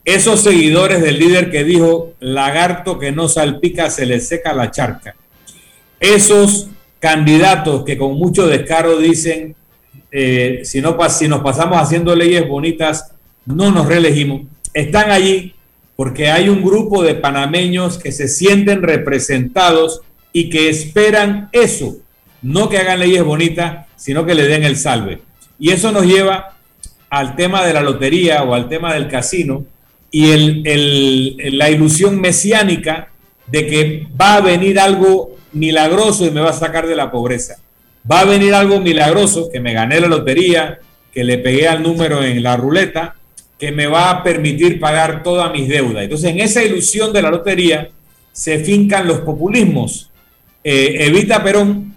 [0.06, 5.16] Esos seguidores del líder que dijo lagarto que no salpica se le seca la charca.
[6.00, 6.68] Esos
[7.00, 9.57] candidatos que con mucho descaro dicen
[10.12, 13.12] eh, si, no, si nos pasamos haciendo leyes bonitas
[13.46, 14.42] no nos reelegimos.
[14.74, 15.54] Están allí
[15.96, 20.02] porque hay un grupo de panameños que se sienten representados
[20.32, 21.98] y que esperan eso,
[22.42, 25.22] no que hagan leyes bonitas, sino que le den el salve.
[25.58, 26.56] Y eso nos lleva
[27.10, 29.66] al tema de la lotería o al tema del casino
[30.12, 33.10] y el, el, la ilusión mesiánica
[33.48, 37.56] de que va a venir algo milagroso y me va a sacar de la pobreza.
[38.10, 40.80] Va a venir algo milagroso, que me gané la lotería,
[41.12, 43.16] que le pegué al número en la ruleta,
[43.60, 46.04] que me va a permitir pagar todas mis deudas.
[46.04, 47.90] Entonces, en esa ilusión de la lotería
[48.32, 50.12] se fincan los populismos.
[50.64, 51.96] Eh, Evita Perón,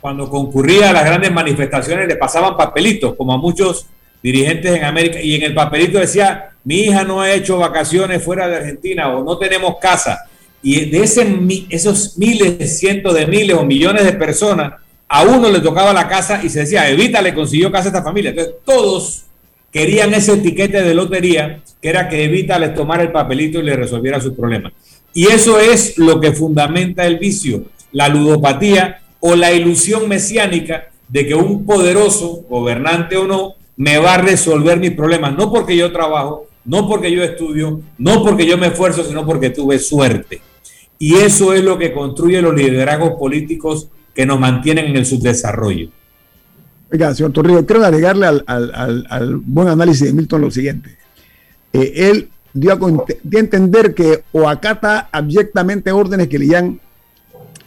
[0.00, 3.86] cuando concurría a las grandes manifestaciones, le pasaban papelitos, como a muchos
[4.22, 8.48] dirigentes en América, y en el papelito decía, mi hija no ha hecho vacaciones fuera
[8.48, 10.18] de Argentina o no tenemos casa.
[10.62, 11.26] Y de ese,
[11.70, 14.74] esos miles, cientos de miles o millones de personas,
[15.12, 18.02] a uno le tocaba la casa y se decía, Evita le consiguió casa a esta
[18.04, 18.30] familia.
[18.30, 19.24] Entonces todos
[19.72, 23.74] querían ese etiquete de lotería, que era que Evita les tomara el papelito y le
[23.74, 24.72] resolviera sus problemas.
[25.12, 31.26] Y eso es lo que fundamenta el vicio, la ludopatía o la ilusión mesiánica de
[31.26, 35.90] que un poderoso, gobernante o no, me va a resolver mis problemas, no porque yo
[35.90, 40.40] trabajo, no porque yo estudio, no porque yo me esfuerzo, sino porque tuve suerte.
[41.00, 45.90] Y eso es lo que construye los liderazgos políticos que nos mantienen en el subdesarrollo.
[46.92, 50.96] Oiga, señor Torrijos, quiero agregarle al, buen análisis de Milton lo siguiente.
[51.72, 56.80] Eh, él dio a, dio entender que o acata abyectamente órdenes que le, dan,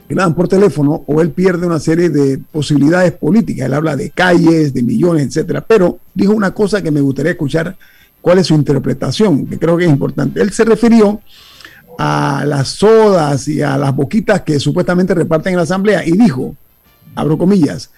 [0.10, 3.68] que le dan por teléfono o él pierde una serie de posibilidades políticas.
[3.68, 5.62] Él habla de calles, de millones, etcétera.
[5.62, 7.78] Pero dijo una cosa que me gustaría escuchar
[8.20, 10.42] cuál es su interpretación, que creo que es importante.
[10.42, 11.22] Él se refirió
[11.98, 16.56] a las sodas y a las boquitas que supuestamente reparten en la asamblea y dijo,
[17.16, 17.92] abro comillas,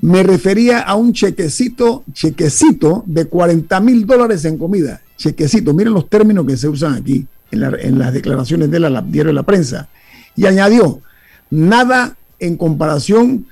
[0.00, 5.02] me refería a un chequecito, chequecito de 40 mil dólares en comida.
[5.16, 8.88] Chequecito, miren los términos que se usan aquí en, la, en las declaraciones de la,
[8.88, 9.88] la, diario de la prensa.
[10.36, 11.02] Y añadió,
[11.50, 13.46] nada en comparación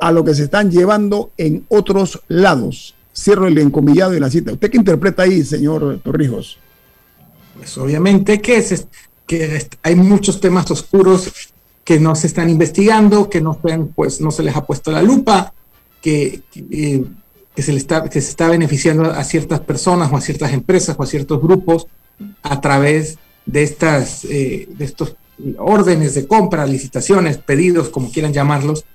[0.00, 2.94] a lo que se están llevando en otros lados.
[3.12, 4.52] Cierro el encomillado y la cita.
[4.52, 6.58] ¿Usted qué interpreta ahí, señor Torrijos?
[7.60, 8.64] Pues obviamente que,
[9.82, 11.52] hay muchos temas oscuros
[11.84, 13.60] que no se están investigando, que no,
[13.94, 15.52] pues, se les ha puesto la lupa,
[16.00, 17.04] que, que,
[17.62, 21.86] se está, beneficiando a ciertas personas o a ciertas empresas o a ciertos grupos
[22.42, 25.16] a través de, estas, eh, estos
[25.58, 28.86] órdenes de compra, licitaciones, pedidos, como quieran llamarlos,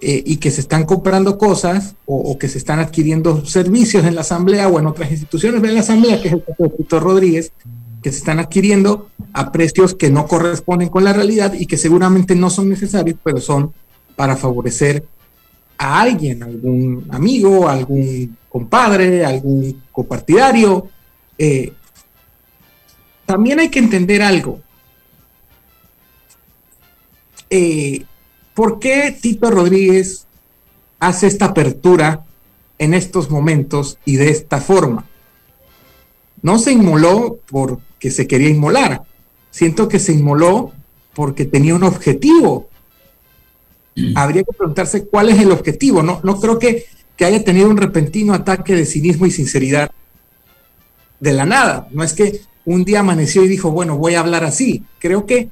[0.00, 4.14] eh, y que se están comprando cosas o, o, que se están adquiriendo servicios en
[4.14, 5.60] la Asamblea o en otras instituciones.
[5.60, 7.52] De la Asamblea, que es el caso de Víctor Rodríguez,
[8.04, 12.34] que se están adquiriendo a precios que no corresponden con la realidad y que seguramente
[12.34, 13.72] no son necesarios, pero son
[14.14, 15.06] para favorecer
[15.78, 20.86] a alguien, algún amigo, algún compadre, algún copartidario.
[21.38, 21.72] Eh,
[23.24, 24.60] también hay que entender algo.
[27.48, 28.04] Eh,
[28.52, 30.26] ¿Por qué Tito Rodríguez
[30.98, 32.26] hace esta apertura
[32.76, 35.06] en estos momentos y de esta forma?
[36.42, 37.38] No se inmoló
[38.04, 39.02] porque se quería inmolar.
[39.50, 40.72] Siento que se inmoló
[41.14, 42.68] porque tenía un objetivo
[44.14, 46.02] habría que preguntarse cuál es el objetivo.
[46.02, 46.84] No, no creo que,
[47.16, 49.90] que haya tenido un repentino ataque de cinismo y sinceridad
[51.18, 51.88] de la nada.
[51.92, 54.82] No es que un día amaneció y dijo, bueno, voy a hablar así.
[54.98, 55.48] Creo que,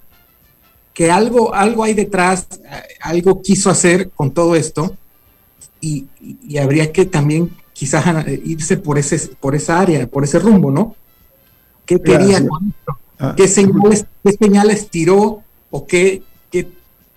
[0.93, 2.49] que algo, algo hay detrás,
[3.01, 4.95] algo quiso hacer con todo esto
[5.81, 10.71] y, y habría que también quizás irse por, ese, por esa área, por ese rumbo,
[10.71, 10.97] ¿no?
[11.87, 12.43] ¿Qué quería
[13.19, 13.35] ah.
[13.37, 16.69] ¿Qué, señales, ¿Qué señales tiró o qué, qué,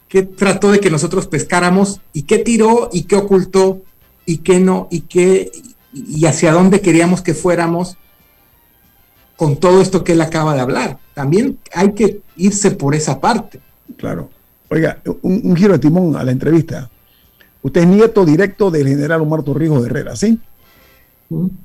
[0.07, 3.81] qué trató de que nosotros pescáramos y qué tiró y qué ocultó
[4.25, 5.51] y qué no y qué
[5.93, 7.97] y hacia dónde queríamos que fuéramos
[9.35, 10.97] con todo esto que él acaba de hablar.
[11.13, 13.59] También hay que irse por esa parte.
[13.97, 14.29] Claro.
[14.69, 16.89] Oiga, un, giro de timón a la entrevista.
[17.61, 20.39] Usted es nieto directo del general Omar Torrijos Herrera, ¿sí?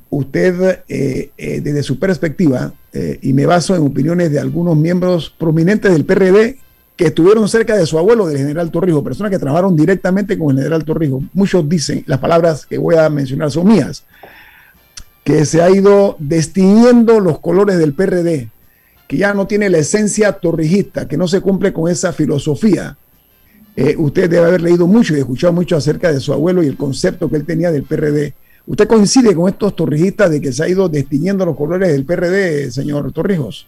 [0.08, 5.34] Usted, eh, eh, desde su perspectiva, eh, y me baso en opiniones de algunos miembros
[5.38, 6.58] prominentes del PRD
[6.96, 10.56] que estuvieron cerca de su abuelo, del general Torrijos, personas que trabajaron directamente con el
[10.56, 11.22] general Torrijos.
[11.34, 14.04] Muchos dicen, las palabras que voy a mencionar son mías,
[15.24, 18.50] que se ha ido destiñendo los colores del PRD,
[19.06, 22.96] que ya no tiene la esencia torrijista, que no se cumple con esa filosofía.
[23.98, 27.30] usted debe haber leído mucho y escuchado mucho acerca de su abuelo y el concepto
[27.30, 28.34] que él tenía del PRD.
[28.70, 32.70] ¿Usted coincide con estos torrijistas de que se ha ido destiñendo los colores del PRD,
[32.70, 33.66] señor Torrijos?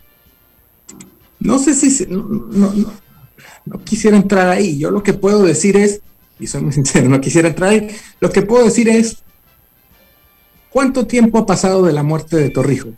[1.40, 2.07] No sé si...
[2.07, 2.72] No,
[3.82, 4.78] quisiera entrar ahí.
[4.78, 6.03] Yo lo que puedo decir es,
[6.38, 7.88] y soy muy sincero, no quisiera entrar ahí,
[8.20, 9.24] lo que puedo decir es,
[10.70, 12.94] ¿cuánto tiempo ha pasado de la muerte de Torrijos?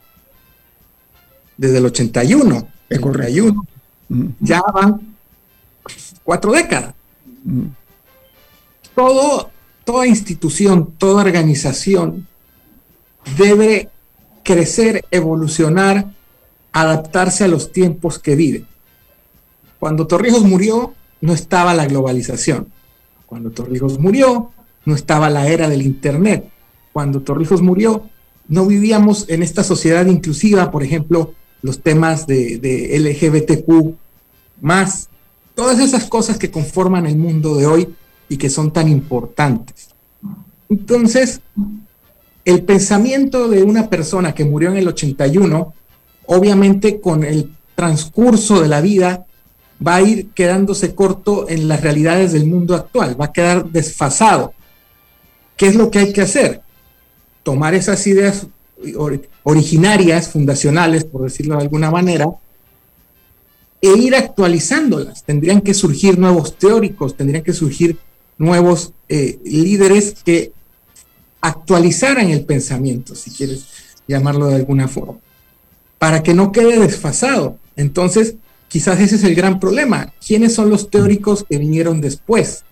[1.57, 2.69] Desde el 81.
[2.91, 3.67] El 81.
[4.41, 5.17] Ya van
[6.23, 6.93] cuatro décadas.
[8.95, 9.54] Todo
[9.85, 12.27] toda institución, toda organización
[13.39, 13.91] debe
[14.43, 16.13] crecer, evolucionar,
[16.73, 18.65] adaptarse a los tiempos que vive.
[19.79, 22.69] Cuando Torrijos murió, no estaba la globalización.
[23.27, 24.51] Cuando Torrijos murió,
[24.85, 26.49] no estaba la era del Internet.
[26.93, 28.09] Cuando Torrijos murió,
[28.49, 33.95] no vivíamos en esta sociedad inclusiva, por ejemplo, los temas de, de LGBTQ,
[34.61, 35.09] más,
[35.55, 37.95] todas esas cosas que conforman el mundo de hoy
[38.35, 39.91] y que son tan importantes.
[40.69, 41.41] Entonces,
[42.45, 45.73] el pensamiento de una persona que murió en el 81,
[46.27, 49.25] obviamente con el transcurso de la vida,
[49.87, 54.53] va a ir quedándose corto en las realidades del mundo actual, va a quedar desfasado.
[55.57, 56.61] ¿Qué es lo que hay que hacer?
[57.45, 58.49] Tomar esas ideas
[59.45, 62.27] originarias, fundacionales, por decirlo de alguna manera,
[63.81, 65.23] e ir actualizándolas.
[65.23, 67.97] Tendrían que surgir nuevos teóricos, tendrían que surgir
[68.39, 70.53] nuevos eh, líderes que
[71.41, 73.67] actualizaran el pensamiento, si quieres
[74.09, 75.19] llamarlo de alguna forma,
[75.99, 77.59] para que no quede desfasado.
[77.77, 78.37] Entonces,
[78.69, 80.13] quizás ese es el gran problema.
[80.27, 82.65] ¿Quiénes son los teóricos que vinieron después?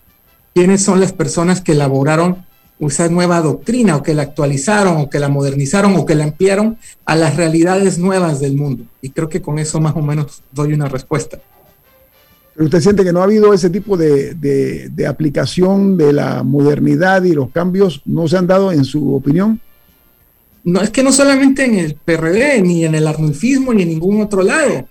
[0.54, 2.46] ¿Quiénes son las personas que elaboraron
[2.78, 6.78] esa nueva doctrina o que la actualizaron o que la modernizaron o que la ampliaron
[7.04, 8.84] a las realidades nuevas del mundo?
[9.00, 11.38] Y creo que con eso más o menos doy una respuesta.
[12.54, 17.22] Pero usted siente que no ha habido ese tipo de, de, aplicación de la modernidad
[17.24, 19.60] y los cambios, ¿no se han dado en su opinión?
[20.64, 24.20] No, es que no solamente en el PRD, ni en el arnulfismo, ni en ningún
[24.20, 24.86] otro lado.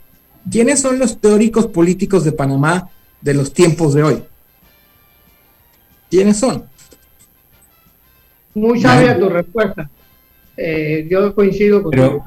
[0.49, 2.89] ¿Quiénes son los teóricos políticos de Panamá
[3.21, 4.23] de los tiempos de hoy?
[6.09, 6.65] ¿Quiénes son?
[8.55, 9.89] Muy sabia tu respuesta.
[10.57, 12.25] Eh, yo coincido con Pero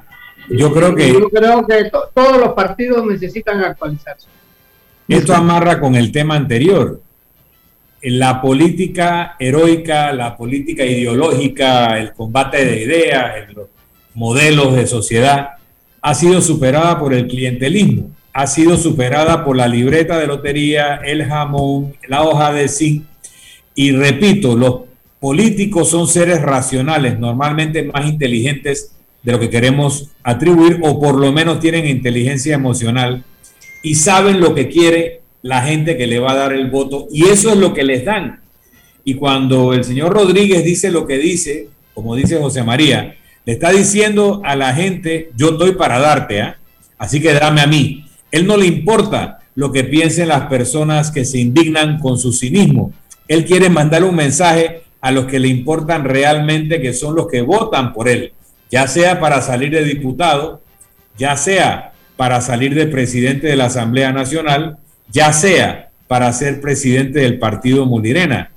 [0.49, 4.27] yo creo que yo creo que todos los partidos necesitan actualizarse.
[5.09, 7.03] Esto amarra con el tema anterior.
[8.03, 13.69] La política heroica, la política ideológica, el combate de ideas, los
[14.15, 15.57] modelos de sociedad,
[16.01, 21.25] ha sido superada por el clientelismo, ha sido superada por la libreta de lotería, el
[21.25, 23.05] jamón, la hoja de zinc.
[23.75, 24.83] Y repito, los
[25.21, 31.31] políticos son seres racionales, normalmente más inteligentes de lo que queremos atribuir, o por lo
[31.33, 33.23] menos tienen inteligencia emocional
[33.85, 37.27] y saben lo que quiere la gente que le va a dar el voto y
[37.27, 38.41] eso es lo que les dan.
[39.05, 43.15] Y cuando el señor Rodríguez dice lo que dice, como dice José María,
[43.45, 46.57] le está diciendo a la gente, yo estoy para darte, ¿ah?
[46.97, 48.07] así que dame a mí.
[48.33, 52.95] Él no le importa lo que piensen las personas que se indignan con su cinismo.
[53.29, 57.43] Él quiere mandar un mensaje a los que le importan realmente, que son los que
[57.43, 58.33] votan por él,
[58.71, 60.63] ya sea para salir de diputado,
[61.19, 64.79] ya sea para salir de presidente de la Asamblea Nacional,
[65.11, 68.51] ya sea para ser presidente del partido Mulirena.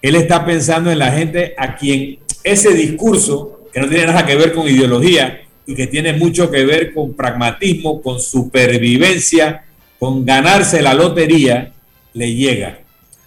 [0.00, 4.36] Él está pensando en la gente a quien ese discurso, que no tiene nada que
[4.36, 9.64] ver con ideología y que tiene mucho que ver con pragmatismo, con supervivencia,
[9.98, 11.72] con ganarse la lotería,
[12.12, 12.80] le llega.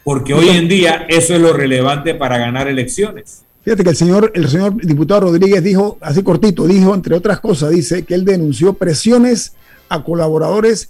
[0.04, 3.44] porque hoy en día eso es lo relevante para ganar elecciones.
[3.66, 7.72] Fíjate que el señor, el señor diputado Rodríguez dijo, así cortito, dijo, entre otras cosas,
[7.72, 9.52] dice que él denunció presiones
[9.90, 10.90] a colaboradores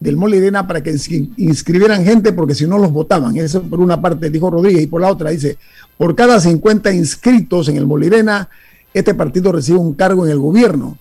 [0.00, 0.94] del Molirena para que
[1.36, 3.36] inscribieran gente porque si no los votaban.
[3.36, 5.58] Eso por una parte dijo Rodríguez y por la otra dice,
[5.96, 8.48] por cada 50 inscritos en el Molirena,
[8.94, 10.98] este partido recibe un cargo en el gobierno.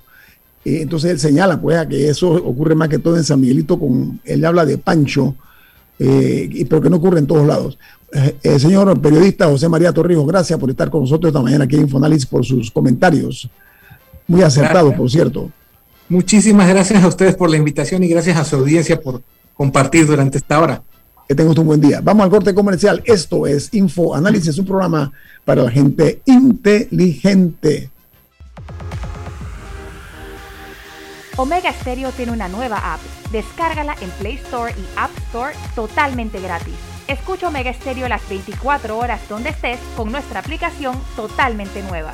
[0.65, 4.19] Eh, entonces él señala pues que eso ocurre más que todo en San Miguelito, con,
[4.25, 5.35] él habla de Pancho,
[5.99, 7.77] eh, pero que no ocurre en todos lados.
[8.41, 11.83] Eh, señor periodista José María Torrijos, gracias por estar con nosotros esta mañana aquí en
[11.83, 13.49] Infonalis por sus comentarios.
[14.27, 15.51] Muy acertados, por cierto.
[16.09, 19.21] Muchísimas gracias a ustedes por la invitación y gracias a su audiencia por
[19.53, 20.81] compartir durante esta hora.
[21.27, 21.99] Que tengan un buen día.
[22.01, 23.03] Vamos al corte comercial.
[23.05, 25.11] Esto es Info Análisis, un programa
[25.43, 27.89] para la gente inteligente.
[31.35, 33.01] Omega Stereo tiene una nueva app.
[33.31, 36.73] Descárgala en Play Store y App Store totalmente gratis.
[37.07, 42.13] Escucha Omega Stereo las 24 horas donde estés con nuestra aplicación totalmente nueva.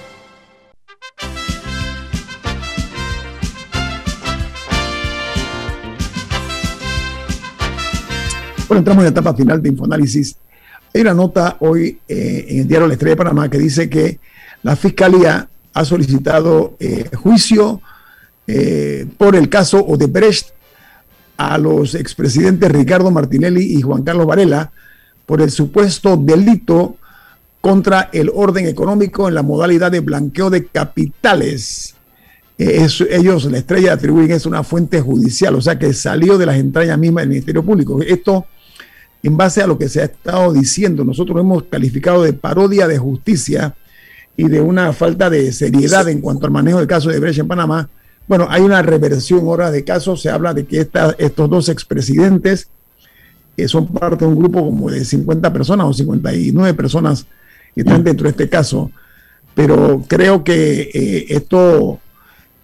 [8.71, 10.37] Bueno, entramos en la etapa final de Infoanálisis.
[10.93, 14.17] Hay una nota hoy eh, en el diario La Estrella de Panamá que dice que
[14.63, 17.81] la Fiscalía ha solicitado eh, juicio
[18.47, 20.51] eh, por el caso Odebrecht
[21.35, 24.71] a los expresidentes Ricardo Martinelli y Juan Carlos Varela
[25.25, 26.95] por el supuesto delito
[27.59, 31.95] contra el orden económico en la modalidad de blanqueo de capitales.
[32.57, 36.55] Eh, ellos, la estrella, atribuyen es una fuente judicial, o sea que salió de las
[36.55, 38.01] entrañas mismas del Ministerio Público.
[38.01, 38.45] Esto,
[39.23, 42.97] en base a lo que se ha estado diciendo, nosotros hemos calificado de parodia de
[42.97, 43.75] justicia
[44.35, 47.47] y de una falta de seriedad en cuanto al manejo del caso de Brecha en
[47.47, 47.89] Panamá,
[48.27, 50.21] bueno, hay una reversión ahora de casos.
[50.21, 52.69] Se habla de que estos dos expresidentes
[53.55, 57.25] que son parte de un grupo como de 50 personas o 59 personas
[57.75, 58.91] que están dentro de este caso.
[59.53, 61.99] Pero creo que eh, esto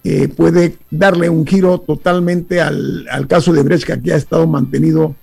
[0.04, 5.16] eh, puede darle un giro totalmente al, caso de Brecht, que aquí ha estado mantenido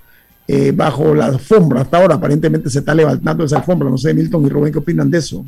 [0.47, 1.80] eh, bajo la alfombra.
[1.80, 3.88] Hasta ahora aparentemente se está levantando esa alfombra.
[3.88, 5.45] No sé, Milton y Rubén, ¿qué opinan de eso?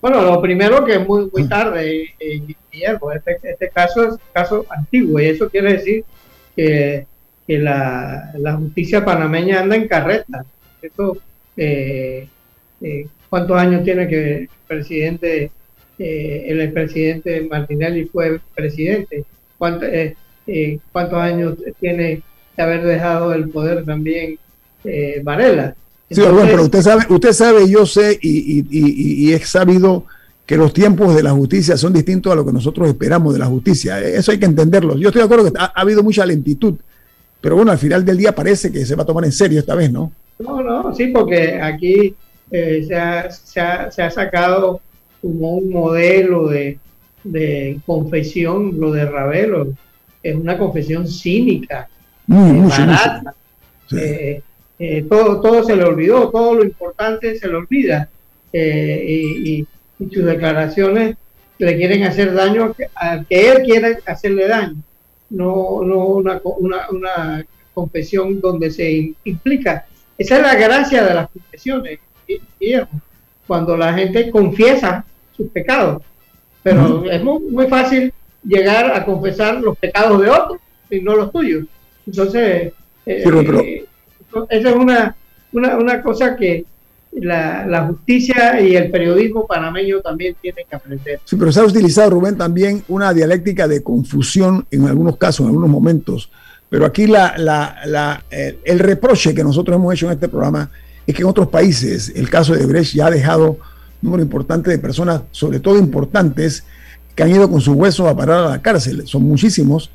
[0.00, 2.42] Bueno, lo primero que es muy, muy tarde, eh,
[2.72, 6.04] Guillermo, este, este, caso es un caso antiguo y eso quiere decir
[6.54, 7.04] que,
[7.46, 10.44] que la, la, justicia panameña anda en carreta.
[10.80, 11.18] Esto,
[11.56, 12.28] eh,
[12.80, 15.50] eh, ¿Cuántos años tiene que el presidente,
[15.98, 19.24] el expresidente Martinelli fue presidente?
[19.58, 19.88] ¿Cuántos,
[20.92, 22.22] ¿Cuántos años tiene
[22.58, 24.38] de haber dejado el poder también
[25.22, 25.74] Varela?
[26.10, 30.06] Sí, bueno, pero usted sabe, usted sabe, yo sé y, y, he sabido
[30.46, 33.46] que los tiempos de la justicia son distintos a lo que nosotros esperamos de la
[33.46, 34.00] justicia.
[34.00, 34.96] Eso hay que entenderlo.
[34.96, 36.76] Yo estoy de acuerdo que ha, habido mucha lentitud,
[37.42, 39.74] pero bueno, al final del día parece que se va a tomar en serio esta
[39.74, 40.10] vez, ¿no?
[40.38, 42.14] No, no, sí, porque aquí
[42.50, 44.80] eh, se, ha, se, ha, se, ha, sacado
[45.20, 46.78] como un modelo de,
[47.24, 49.74] de confesión, lo de Ravelo.
[50.22, 51.88] Es una confesión cínica,
[52.28, 53.34] muy, barata.
[53.96, 54.42] Eh,
[54.78, 58.08] eh, todo, todo se le olvidó, todo lo importante se le olvida
[58.52, 59.66] eh, y,
[59.98, 61.16] sus declaraciones
[61.58, 64.76] le quieren hacer daño a que él quiere hacerle daño,
[65.30, 69.86] no, no una, una, una confesión donde se implica.
[70.16, 71.98] Esa es la gracia de las confesiones,
[73.48, 75.04] cuando la gente confiesa
[75.36, 76.04] sus pecados,
[76.62, 78.12] pero es muy, muy fácil
[78.44, 80.60] llegar a confesar los pecados de otros
[80.90, 81.64] y no los tuyos.
[82.08, 82.72] Entonces,
[83.04, 83.84] eh,
[84.48, 85.14] esa es una,
[85.52, 86.64] una, una cosa que
[87.12, 91.20] la, la, justicia y el periodismo panameño también tienen que aprender.
[91.24, 95.46] Sí, pero se ha utilizado, Rubén, también una dialéctica de confusión en algunos casos, en
[95.48, 96.30] algunos momentos.
[96.70, 100.70] Pero aquí la, la, el, el, reproche que nosotros hemos hecho en este programa
[101.06, 103.58] es que en otros países el caso de Brecht ya ha dejado un
[104.02, 106.64] número importante de personas, sobre todo importantes,
[107.14, 109.06] que han ido con sus huesos a parar a la cárcel.
[109.06, 109.90] Son muchísimos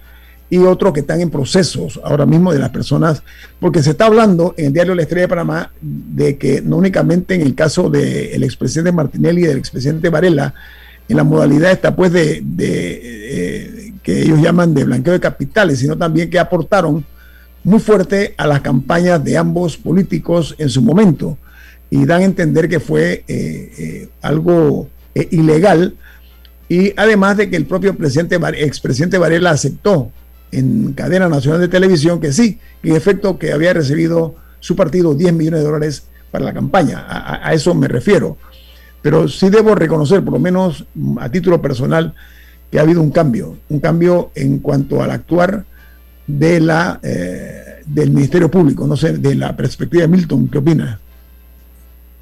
[0.54, 3.24] y otros que están en procesos ahora mismo de las personas,
[3.60, 7.34] porque se está hablando en el diario La Estrella de Panamá de que no únicamente
[7.34, 10.54] en el caso del expresidente Martinelli y del expresidente Varela,
[11.10, 13.00] en la modalidad está pues de, de
[13.88, 17.04] eh, que ellos llaman de blanqueo de capitales, sino también que aportaron
[17.64, 21.36] muy fuerte a las campañas de ambos políticos en su momento
[21.90, 24.88] y dan a entender que fue eh, eh, algo
[25.32, 25.96] ilegal.
[26.70, 30.12] Y además de que el propio presidente, expresidente Varela aceptó
[30.54, 35.34] en cadena nacional de televisión que sí, en efecto, que había recibido su partido 10
[35.34, 37.06] millones de dólares para la campaña.
[37.08, 38.38] A, eso me refiero.
[39.02, 40.86] Pero sí debo reconocer, por lo menos
[41.20, 42.14] a título personal,
[42.72, 45.66] que ha habido un cambio, un cambio en cuanto al actuar
[46.26, 51.00] de la, eh, del Ministerio Público, no sé, de la perspectiva de Milton, ¿qué opina?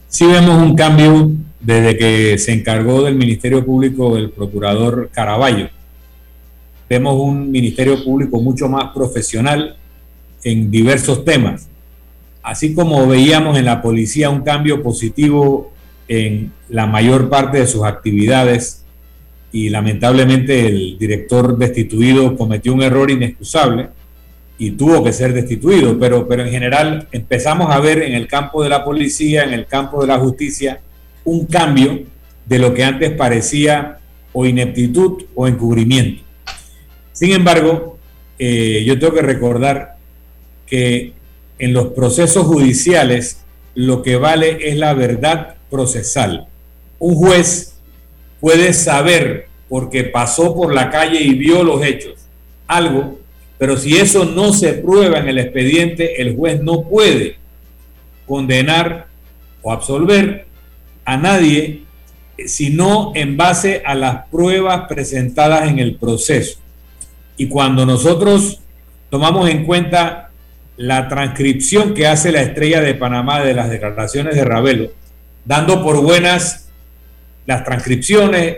[0.08, 5.70] Sí vemos un cambio desde que se encargó del Ministerio Público el procurador Caraballo
[6.92, 9.78] vemos un Ministerio Público mucho más profesional
[10.44, 11.70] en diversos temas.
[12.44, 15.72] Así como veíamos en la policía un cambio positivo
[16.10, 18.84] en la mayor parte de sus actividades
[19.54, 23.88] y lamentablemente el director destituido cometió un error inexcusable
[24.58, 28.64] y tuvo que ser destituido, pero, pero en general empezamos a ver en el campo
[28.64, 30.82] de la policía, en el campo de la justicia,
[31.24, 32.02] un cambio
[32.46, 34.00] de lo que antes parecía
[34.34, 36.31] o ineptitud o encubrimiento.
[37.22, 38.00] Sin embargo,
[38.40, 39.98] eh, yo tengo que recordar
[40.66, 41.14] que
[41.60, 43.44] en los procesos judiciales
[43.76, 46.48] lo que vale es la verdad procesal.
[46.98, 47.76] Un juez
[48.40, 52.16] puede saber, porque pasó por la calle y vio los hechos,
[52.66, 53.20] algo,
[53.60, 57.36] pero si eso no se prueba en el expediente, el juez no puede
[58.26, 59.10] condenar
[59.62, 60.48] o absolver
[61.06, 61.84] a nadie,
[62.48, 66.58] sino en base a las pruebas presentadas en el proceso.
[67.42, 68.60] Y cuando nosotros
[69.10, 70.30] tomamos en cuenta
[70.78, 74.92] la transcripción que hace la estrella de Panamá de las declaraciones de Ravelo,
[75.44, 76.70] dando por buenas
[77.48, 78.58] las transcripciones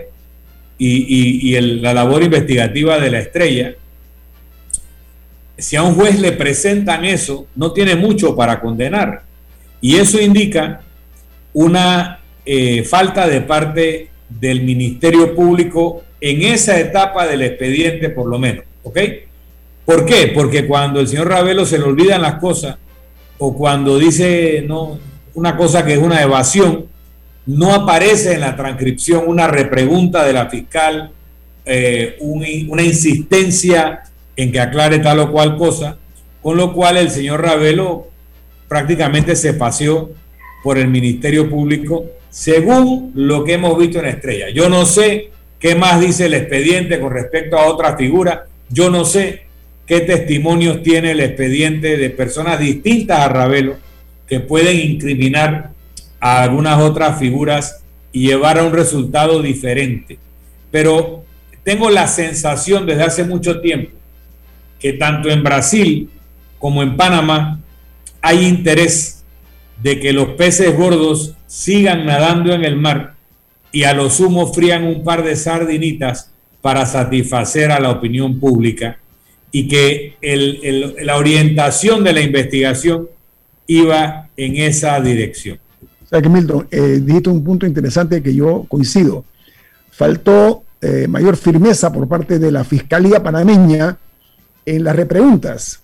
[0.76, 3.74] y, la labor investigativa de la estrella,
[5.56, 9.22] si a un juez le presentan eso, no tiene mucho para condenar.
[9.80, 10.82] Y eso indica
[11.54, 18.38] una eh, falta de parte del Ministerio Público en esa etapa del expediente, por lo
[18.38, 18.64] menos.
[18.84, 18.98] ¿Ok?
[19.84, 20.32] ¿Por qué?
[20.34, 22.76] Porque cuando el señor Ravelo se le olvidan las cosas
[23.38, 24.98] o cuando dice no,
[25.34, 26.86] una cosa que es una evasión,
[27.46, 31.10] no aparece en la transcripción una repregunta de la fiscal,
[31.66, 34.04] eh, una insistencia
[34.36, 35.98] en que aclare tal o cual cosa,
[36.42, 38.08] con lo cual el señor Ravelo
[38.68, 40.10] prácticamente se paseó
[40.62, 44.46] por el Ministerio Público según lo que hemos visto en Estrella.
[44.50, 49.04] Yo no sé qué más dice el expediente con respecto a otra figura, yo no
[49.04, 49.44] sé
[49.86, 53.76] qué testimonios tiene el expediente de personas distintas a Ravelo
[54.26, 55.70] que pueden incriminar
[56.20, 60.18] a algunas otras figuras y llevar a un resultado diferente.
[60.70, 61.24] Pero
[61.62, 63.90] tengo la sensación desde hace mucho tiempo
[64.78, 66.10] que tanto en Brasil
[66.58, 67.60] como en Panamá
[68.20, 69.24] hay interés
[69.82, 73.14] de que los peces gordos sigan nadando en el mar
[73.72, 76.33] y a lo sumo frían un par de sardinitas
[76.64, 78.96] para satisfacer a la opinión pública
[79.52, 80.16] y que
[81.02, 83.06] la orientación de la investigación
[83.66, 85.58] iba en esa dirección.
[86.02, 89.26] O sea que Milton, eh, dijiste un punto interesante que yo coincido.
[89.90, 93.98] Faltó eh, mayor firmeza por parte de la Fiscalía panameña
[94.64, 95.80] en las repreguntas,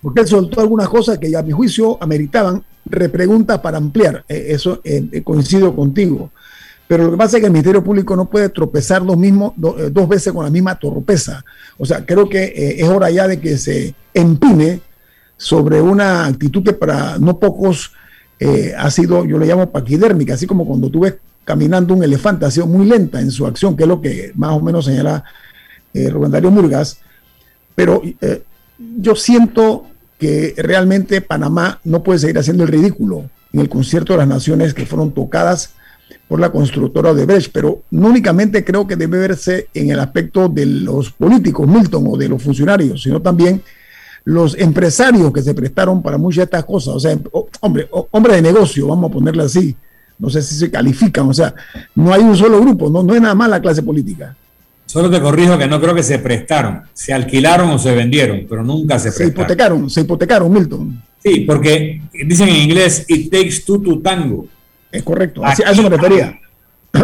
[0.00, 4.24] porque él soltó algunas cosas que a mi juicio ameritaban repreguntas para ampliar.
[4.28, 4.80] Eh, eso
[5.24, 6.30] coincido contigo.
[6.88, 9.90] Pero lo que pasa es que el Ministerio Público no puede tropezar dos, mismos, eh,
[9.90, 11.44] dos veces con la misma torpeza.
[11.78, 14.80] O sea, creo que eh, es hora ya de que se empine
[15.36, 17.92] sobre una actitud que para no pocos
[18.38, 21.14] eh, ha sido, yo le llamo paquidérmica, así como cuando tú ves
[21.44, 24.52] caminando un elefante, ha sido muy lenta en su acción, que es lo que más
[24.52, 25.24] o menos señala
[25.94, 26.98] Rubén Darío Murgas.
[27.74, 28.02] Pero
[28.78, 29.86] yo siento
[30.18, 34.72] que realmente Panamá no puede seguir haciendo el ridículo en el concierto de las naciones
[34.72, 35.74] que fueron tocadas
[36.28, 40.48] por la constructora de Brecht, pero no únicamente creo que debe verse en el aspecto
[40.48, 43.62] de los políticos, Milton, o de los funcionarios, sino también
[44.24, 47.18] los empresarios que se prestaron para muchas de estas cosas, o sea,
[47.60, 49.74] hombre, hombre de negocio, vamos a ponerle así,
[50.18, 51.54] no sé si se califican, o sea,
[51.94, 54.36] no hay un solo grupo, no, no es nada más la clase política.
[54.86, 58.62] Solo te corrijo que no creo que se prestaron, se alquilaron o se vendieron, pero
[58.62, 59.32] nunca se prestaron.
[59.32, 61.02] Se hipotecaron, se hipotecaron, Milton.
[61.24, 64.46] Sí, porque dicen en inglés, it takes two to tango.
[64.92, 66.38] Es correcto, a eso me refería.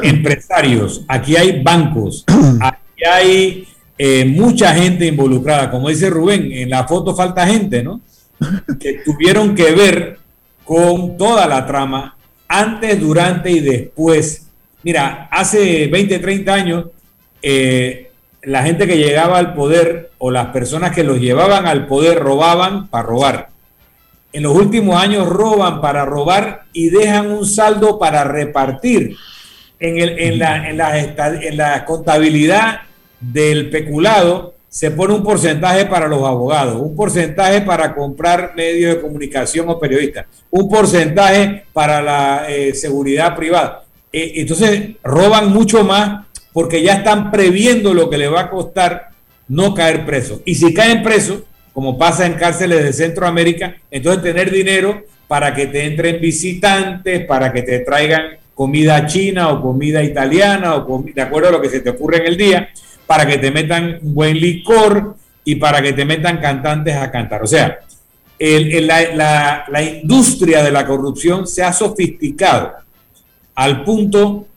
[0.03, 2.25] Empresarios, aquí hay bancos,
[2.61, 5.71] aquí hay eh, mucha gente involucrada.
[5.71, 8.01] Como dice Rubén, en la foto falta gente, ¿no?
[8.79, 10.19] Que tuvieron que ver
[10.65, 12.17] con toda la trama
[12.47, 14.47] antes, durante y después.
[14.83, 16.85] Mira, hace 20, 30 años,
[17.43, 18.11] eh,
[18.43, 22.89] la gente que llegaba al poder o las personas que los llevaban al poder robaban
[22.89, 23.49] para robar.
[24.33, 29.17] En los últimos años roban para robar y dejan un saldo para repartir.
[29.81, 32.81] En, el, en, la, en, la, en la contabilidad
[33.21, 39.01] del peculado se pone un porcentaje para los abogados, un porcentaje para comprar medios de
[39.01, 43.85] comunicación o periodistas, un porcentaje para la eh, seguridad privada.
[44.13, 49.09] Eh, entonces roban mucho más porque ya están previendo lo que le va a costar
[49.49, 50.43] no caer preso.
[50.45, 51.41] Y si caen presos,
[51.79, 57.53] como pasa en cárceles de Centroamérica, entonces tener dinero para que te entren visitantes, para
[57.53, 61.79] que te traigan comida china o comida italiana o de acuerdo a lo que se
[61.79, 62.71] te ocurre en el día
[63.07, 65.15] para que te metan un buen licor
[65.45, 67.45] y para que te metan cantantes a cantar.
[67.45, 67.79] O sea,
[68.41, 72.73] la, la industria de la corrupción se ha sofisticado
[73.55, 74.49] al punto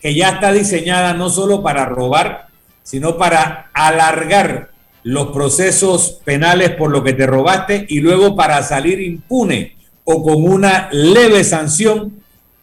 [0.00, 2.46] que ya está diseñada no solo para robar,
[2.84, 4.72] sino para alargar
[5.04, 10.42] los procesos penales por lo que te robaste y luego para salir impune o con
[10.44, 12.14] una leve sanción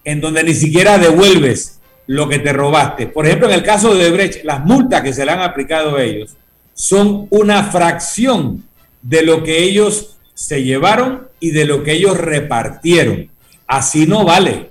[0.03, 3.07] en donde ni siquiera devuelves lo que te robaste.
[3.07, 6.03] Por ejemplo, en el caso de Brecht, las multas que se le han aplicado a
[6.03, 6.35] ellos
[6.73, 8.63] son una fracción
[9.01, 13.29] de lo que ellos se llevaron y de lo que ellos repartieron.
[13.67, 14.69] Así no vale.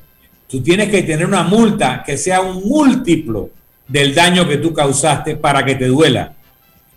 [0.48, 3.50] Tú tienes que tener una multa que sea un múltiplo
[3.86, 6.34] del daño que tú causaste para que te duela.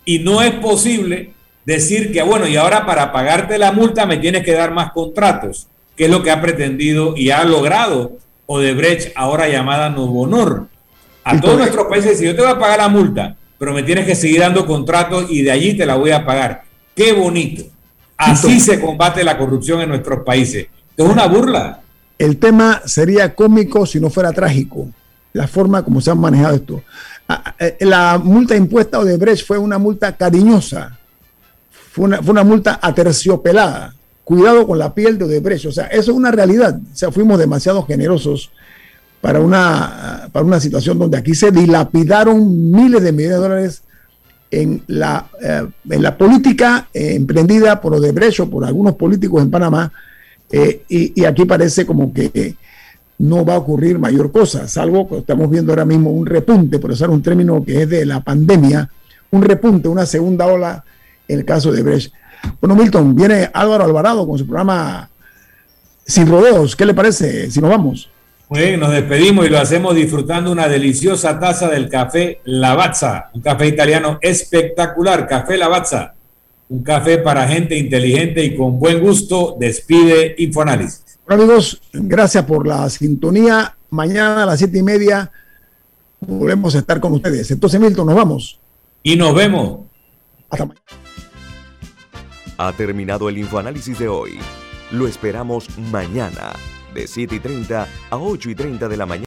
[0.06, 1.34] Y no es posible
[1.66, 5.68] decir que, bueno, y ahora para pagarte la multa me tienes que dar más contratos,
[5.96, 10.68] que es lo que ha pretendido y ha logrado Odebrecht, ahora llamada Nuevo Honor.
[11.24, 14.06] A todos nuestros países, si yo te voy a pagar la multa, pero me tienes
[14.06, 16.64] que seguir dando contratos y de allí te la voy a pagar.
[16.96, 17.64] Qué bonito.
[18.18, 20.68] Así se combate la corrupción en nuestros países.
[20.98, 21.82] Es una burla.
[22.18, 24.88] El tema sería cómico si no fuera trágico.
[25.32, 26.84] La forma como se han manejado esto.
[27.28, 30.98] Ah, eh, la multa impuesta a Odebrecht fue una multa cariñosa.
[31.92, 33.94] Fue una, multa aterciopelada
[34.24, 35.68] cuidado con la piel de Odebrecht.
[35.68, 36.80] O sea, eso es una realidad.
[36.92, 38.52] O sea, fuimos demasiado generosos
[39.22, 43.84] para una, para una situación donde aquí se dilapidaron miles de millones de dólares
[44.52, 49.52] en la, eh, en la política eh, emprendida por Odebrecht o por algunos políticos en
[49.52, 49.92] Panamá.
[50.88, 52.56] Y, aquí parece como que
[53.24, 56.92] no va a ocurrir mayor cosa, salvo que estamos viendo ahora mismo un repunte, por
[56.92, 58.90] usar un término que es de la pandemia,
[59.32, 60.84] un repunte, una segunda ola
[61.30, 62.14] en el caso de Brecht.
[62.60, 65.10] Bueno, Milton, viene Álvaro Alvarado con su programa
[66.06, 66.76] Sin Rodeos.
[66.76, 68.10] ¿Qué le parece si nos vamos?
[68.50, 73.68] Muy nos despedimos y lo hacemos disfrutando una deliciosa taza del café Lavazza, un café
[73.68, 76.14] italiano espectacular, café Lavazza,
[76.68, 79.56] un café para gente inteligente y con buen gusto.
[79.58, 81.03] Despide Infoanálisis.
[81.26, 83.78] Bueno, amigos, gracias por la sintonía.
[83.90, 85.32] Mañana a las siete y media
[86.20, 87.50] volvemos a estar con ustedes.
[87.52, 88.60] Entonces, Milton, nos vamos.
[89.04, 89.80] Y nos vemos.
[90.50, 90.86] Hasta mañana.
[92.58, 94.38] Ha terminado el infoanálisis de hoy.
[94.92, 96.54] Lo esperamos mañana,
[96.94, 99.22] de 7 y 30 a 8 y 30 de la mañana.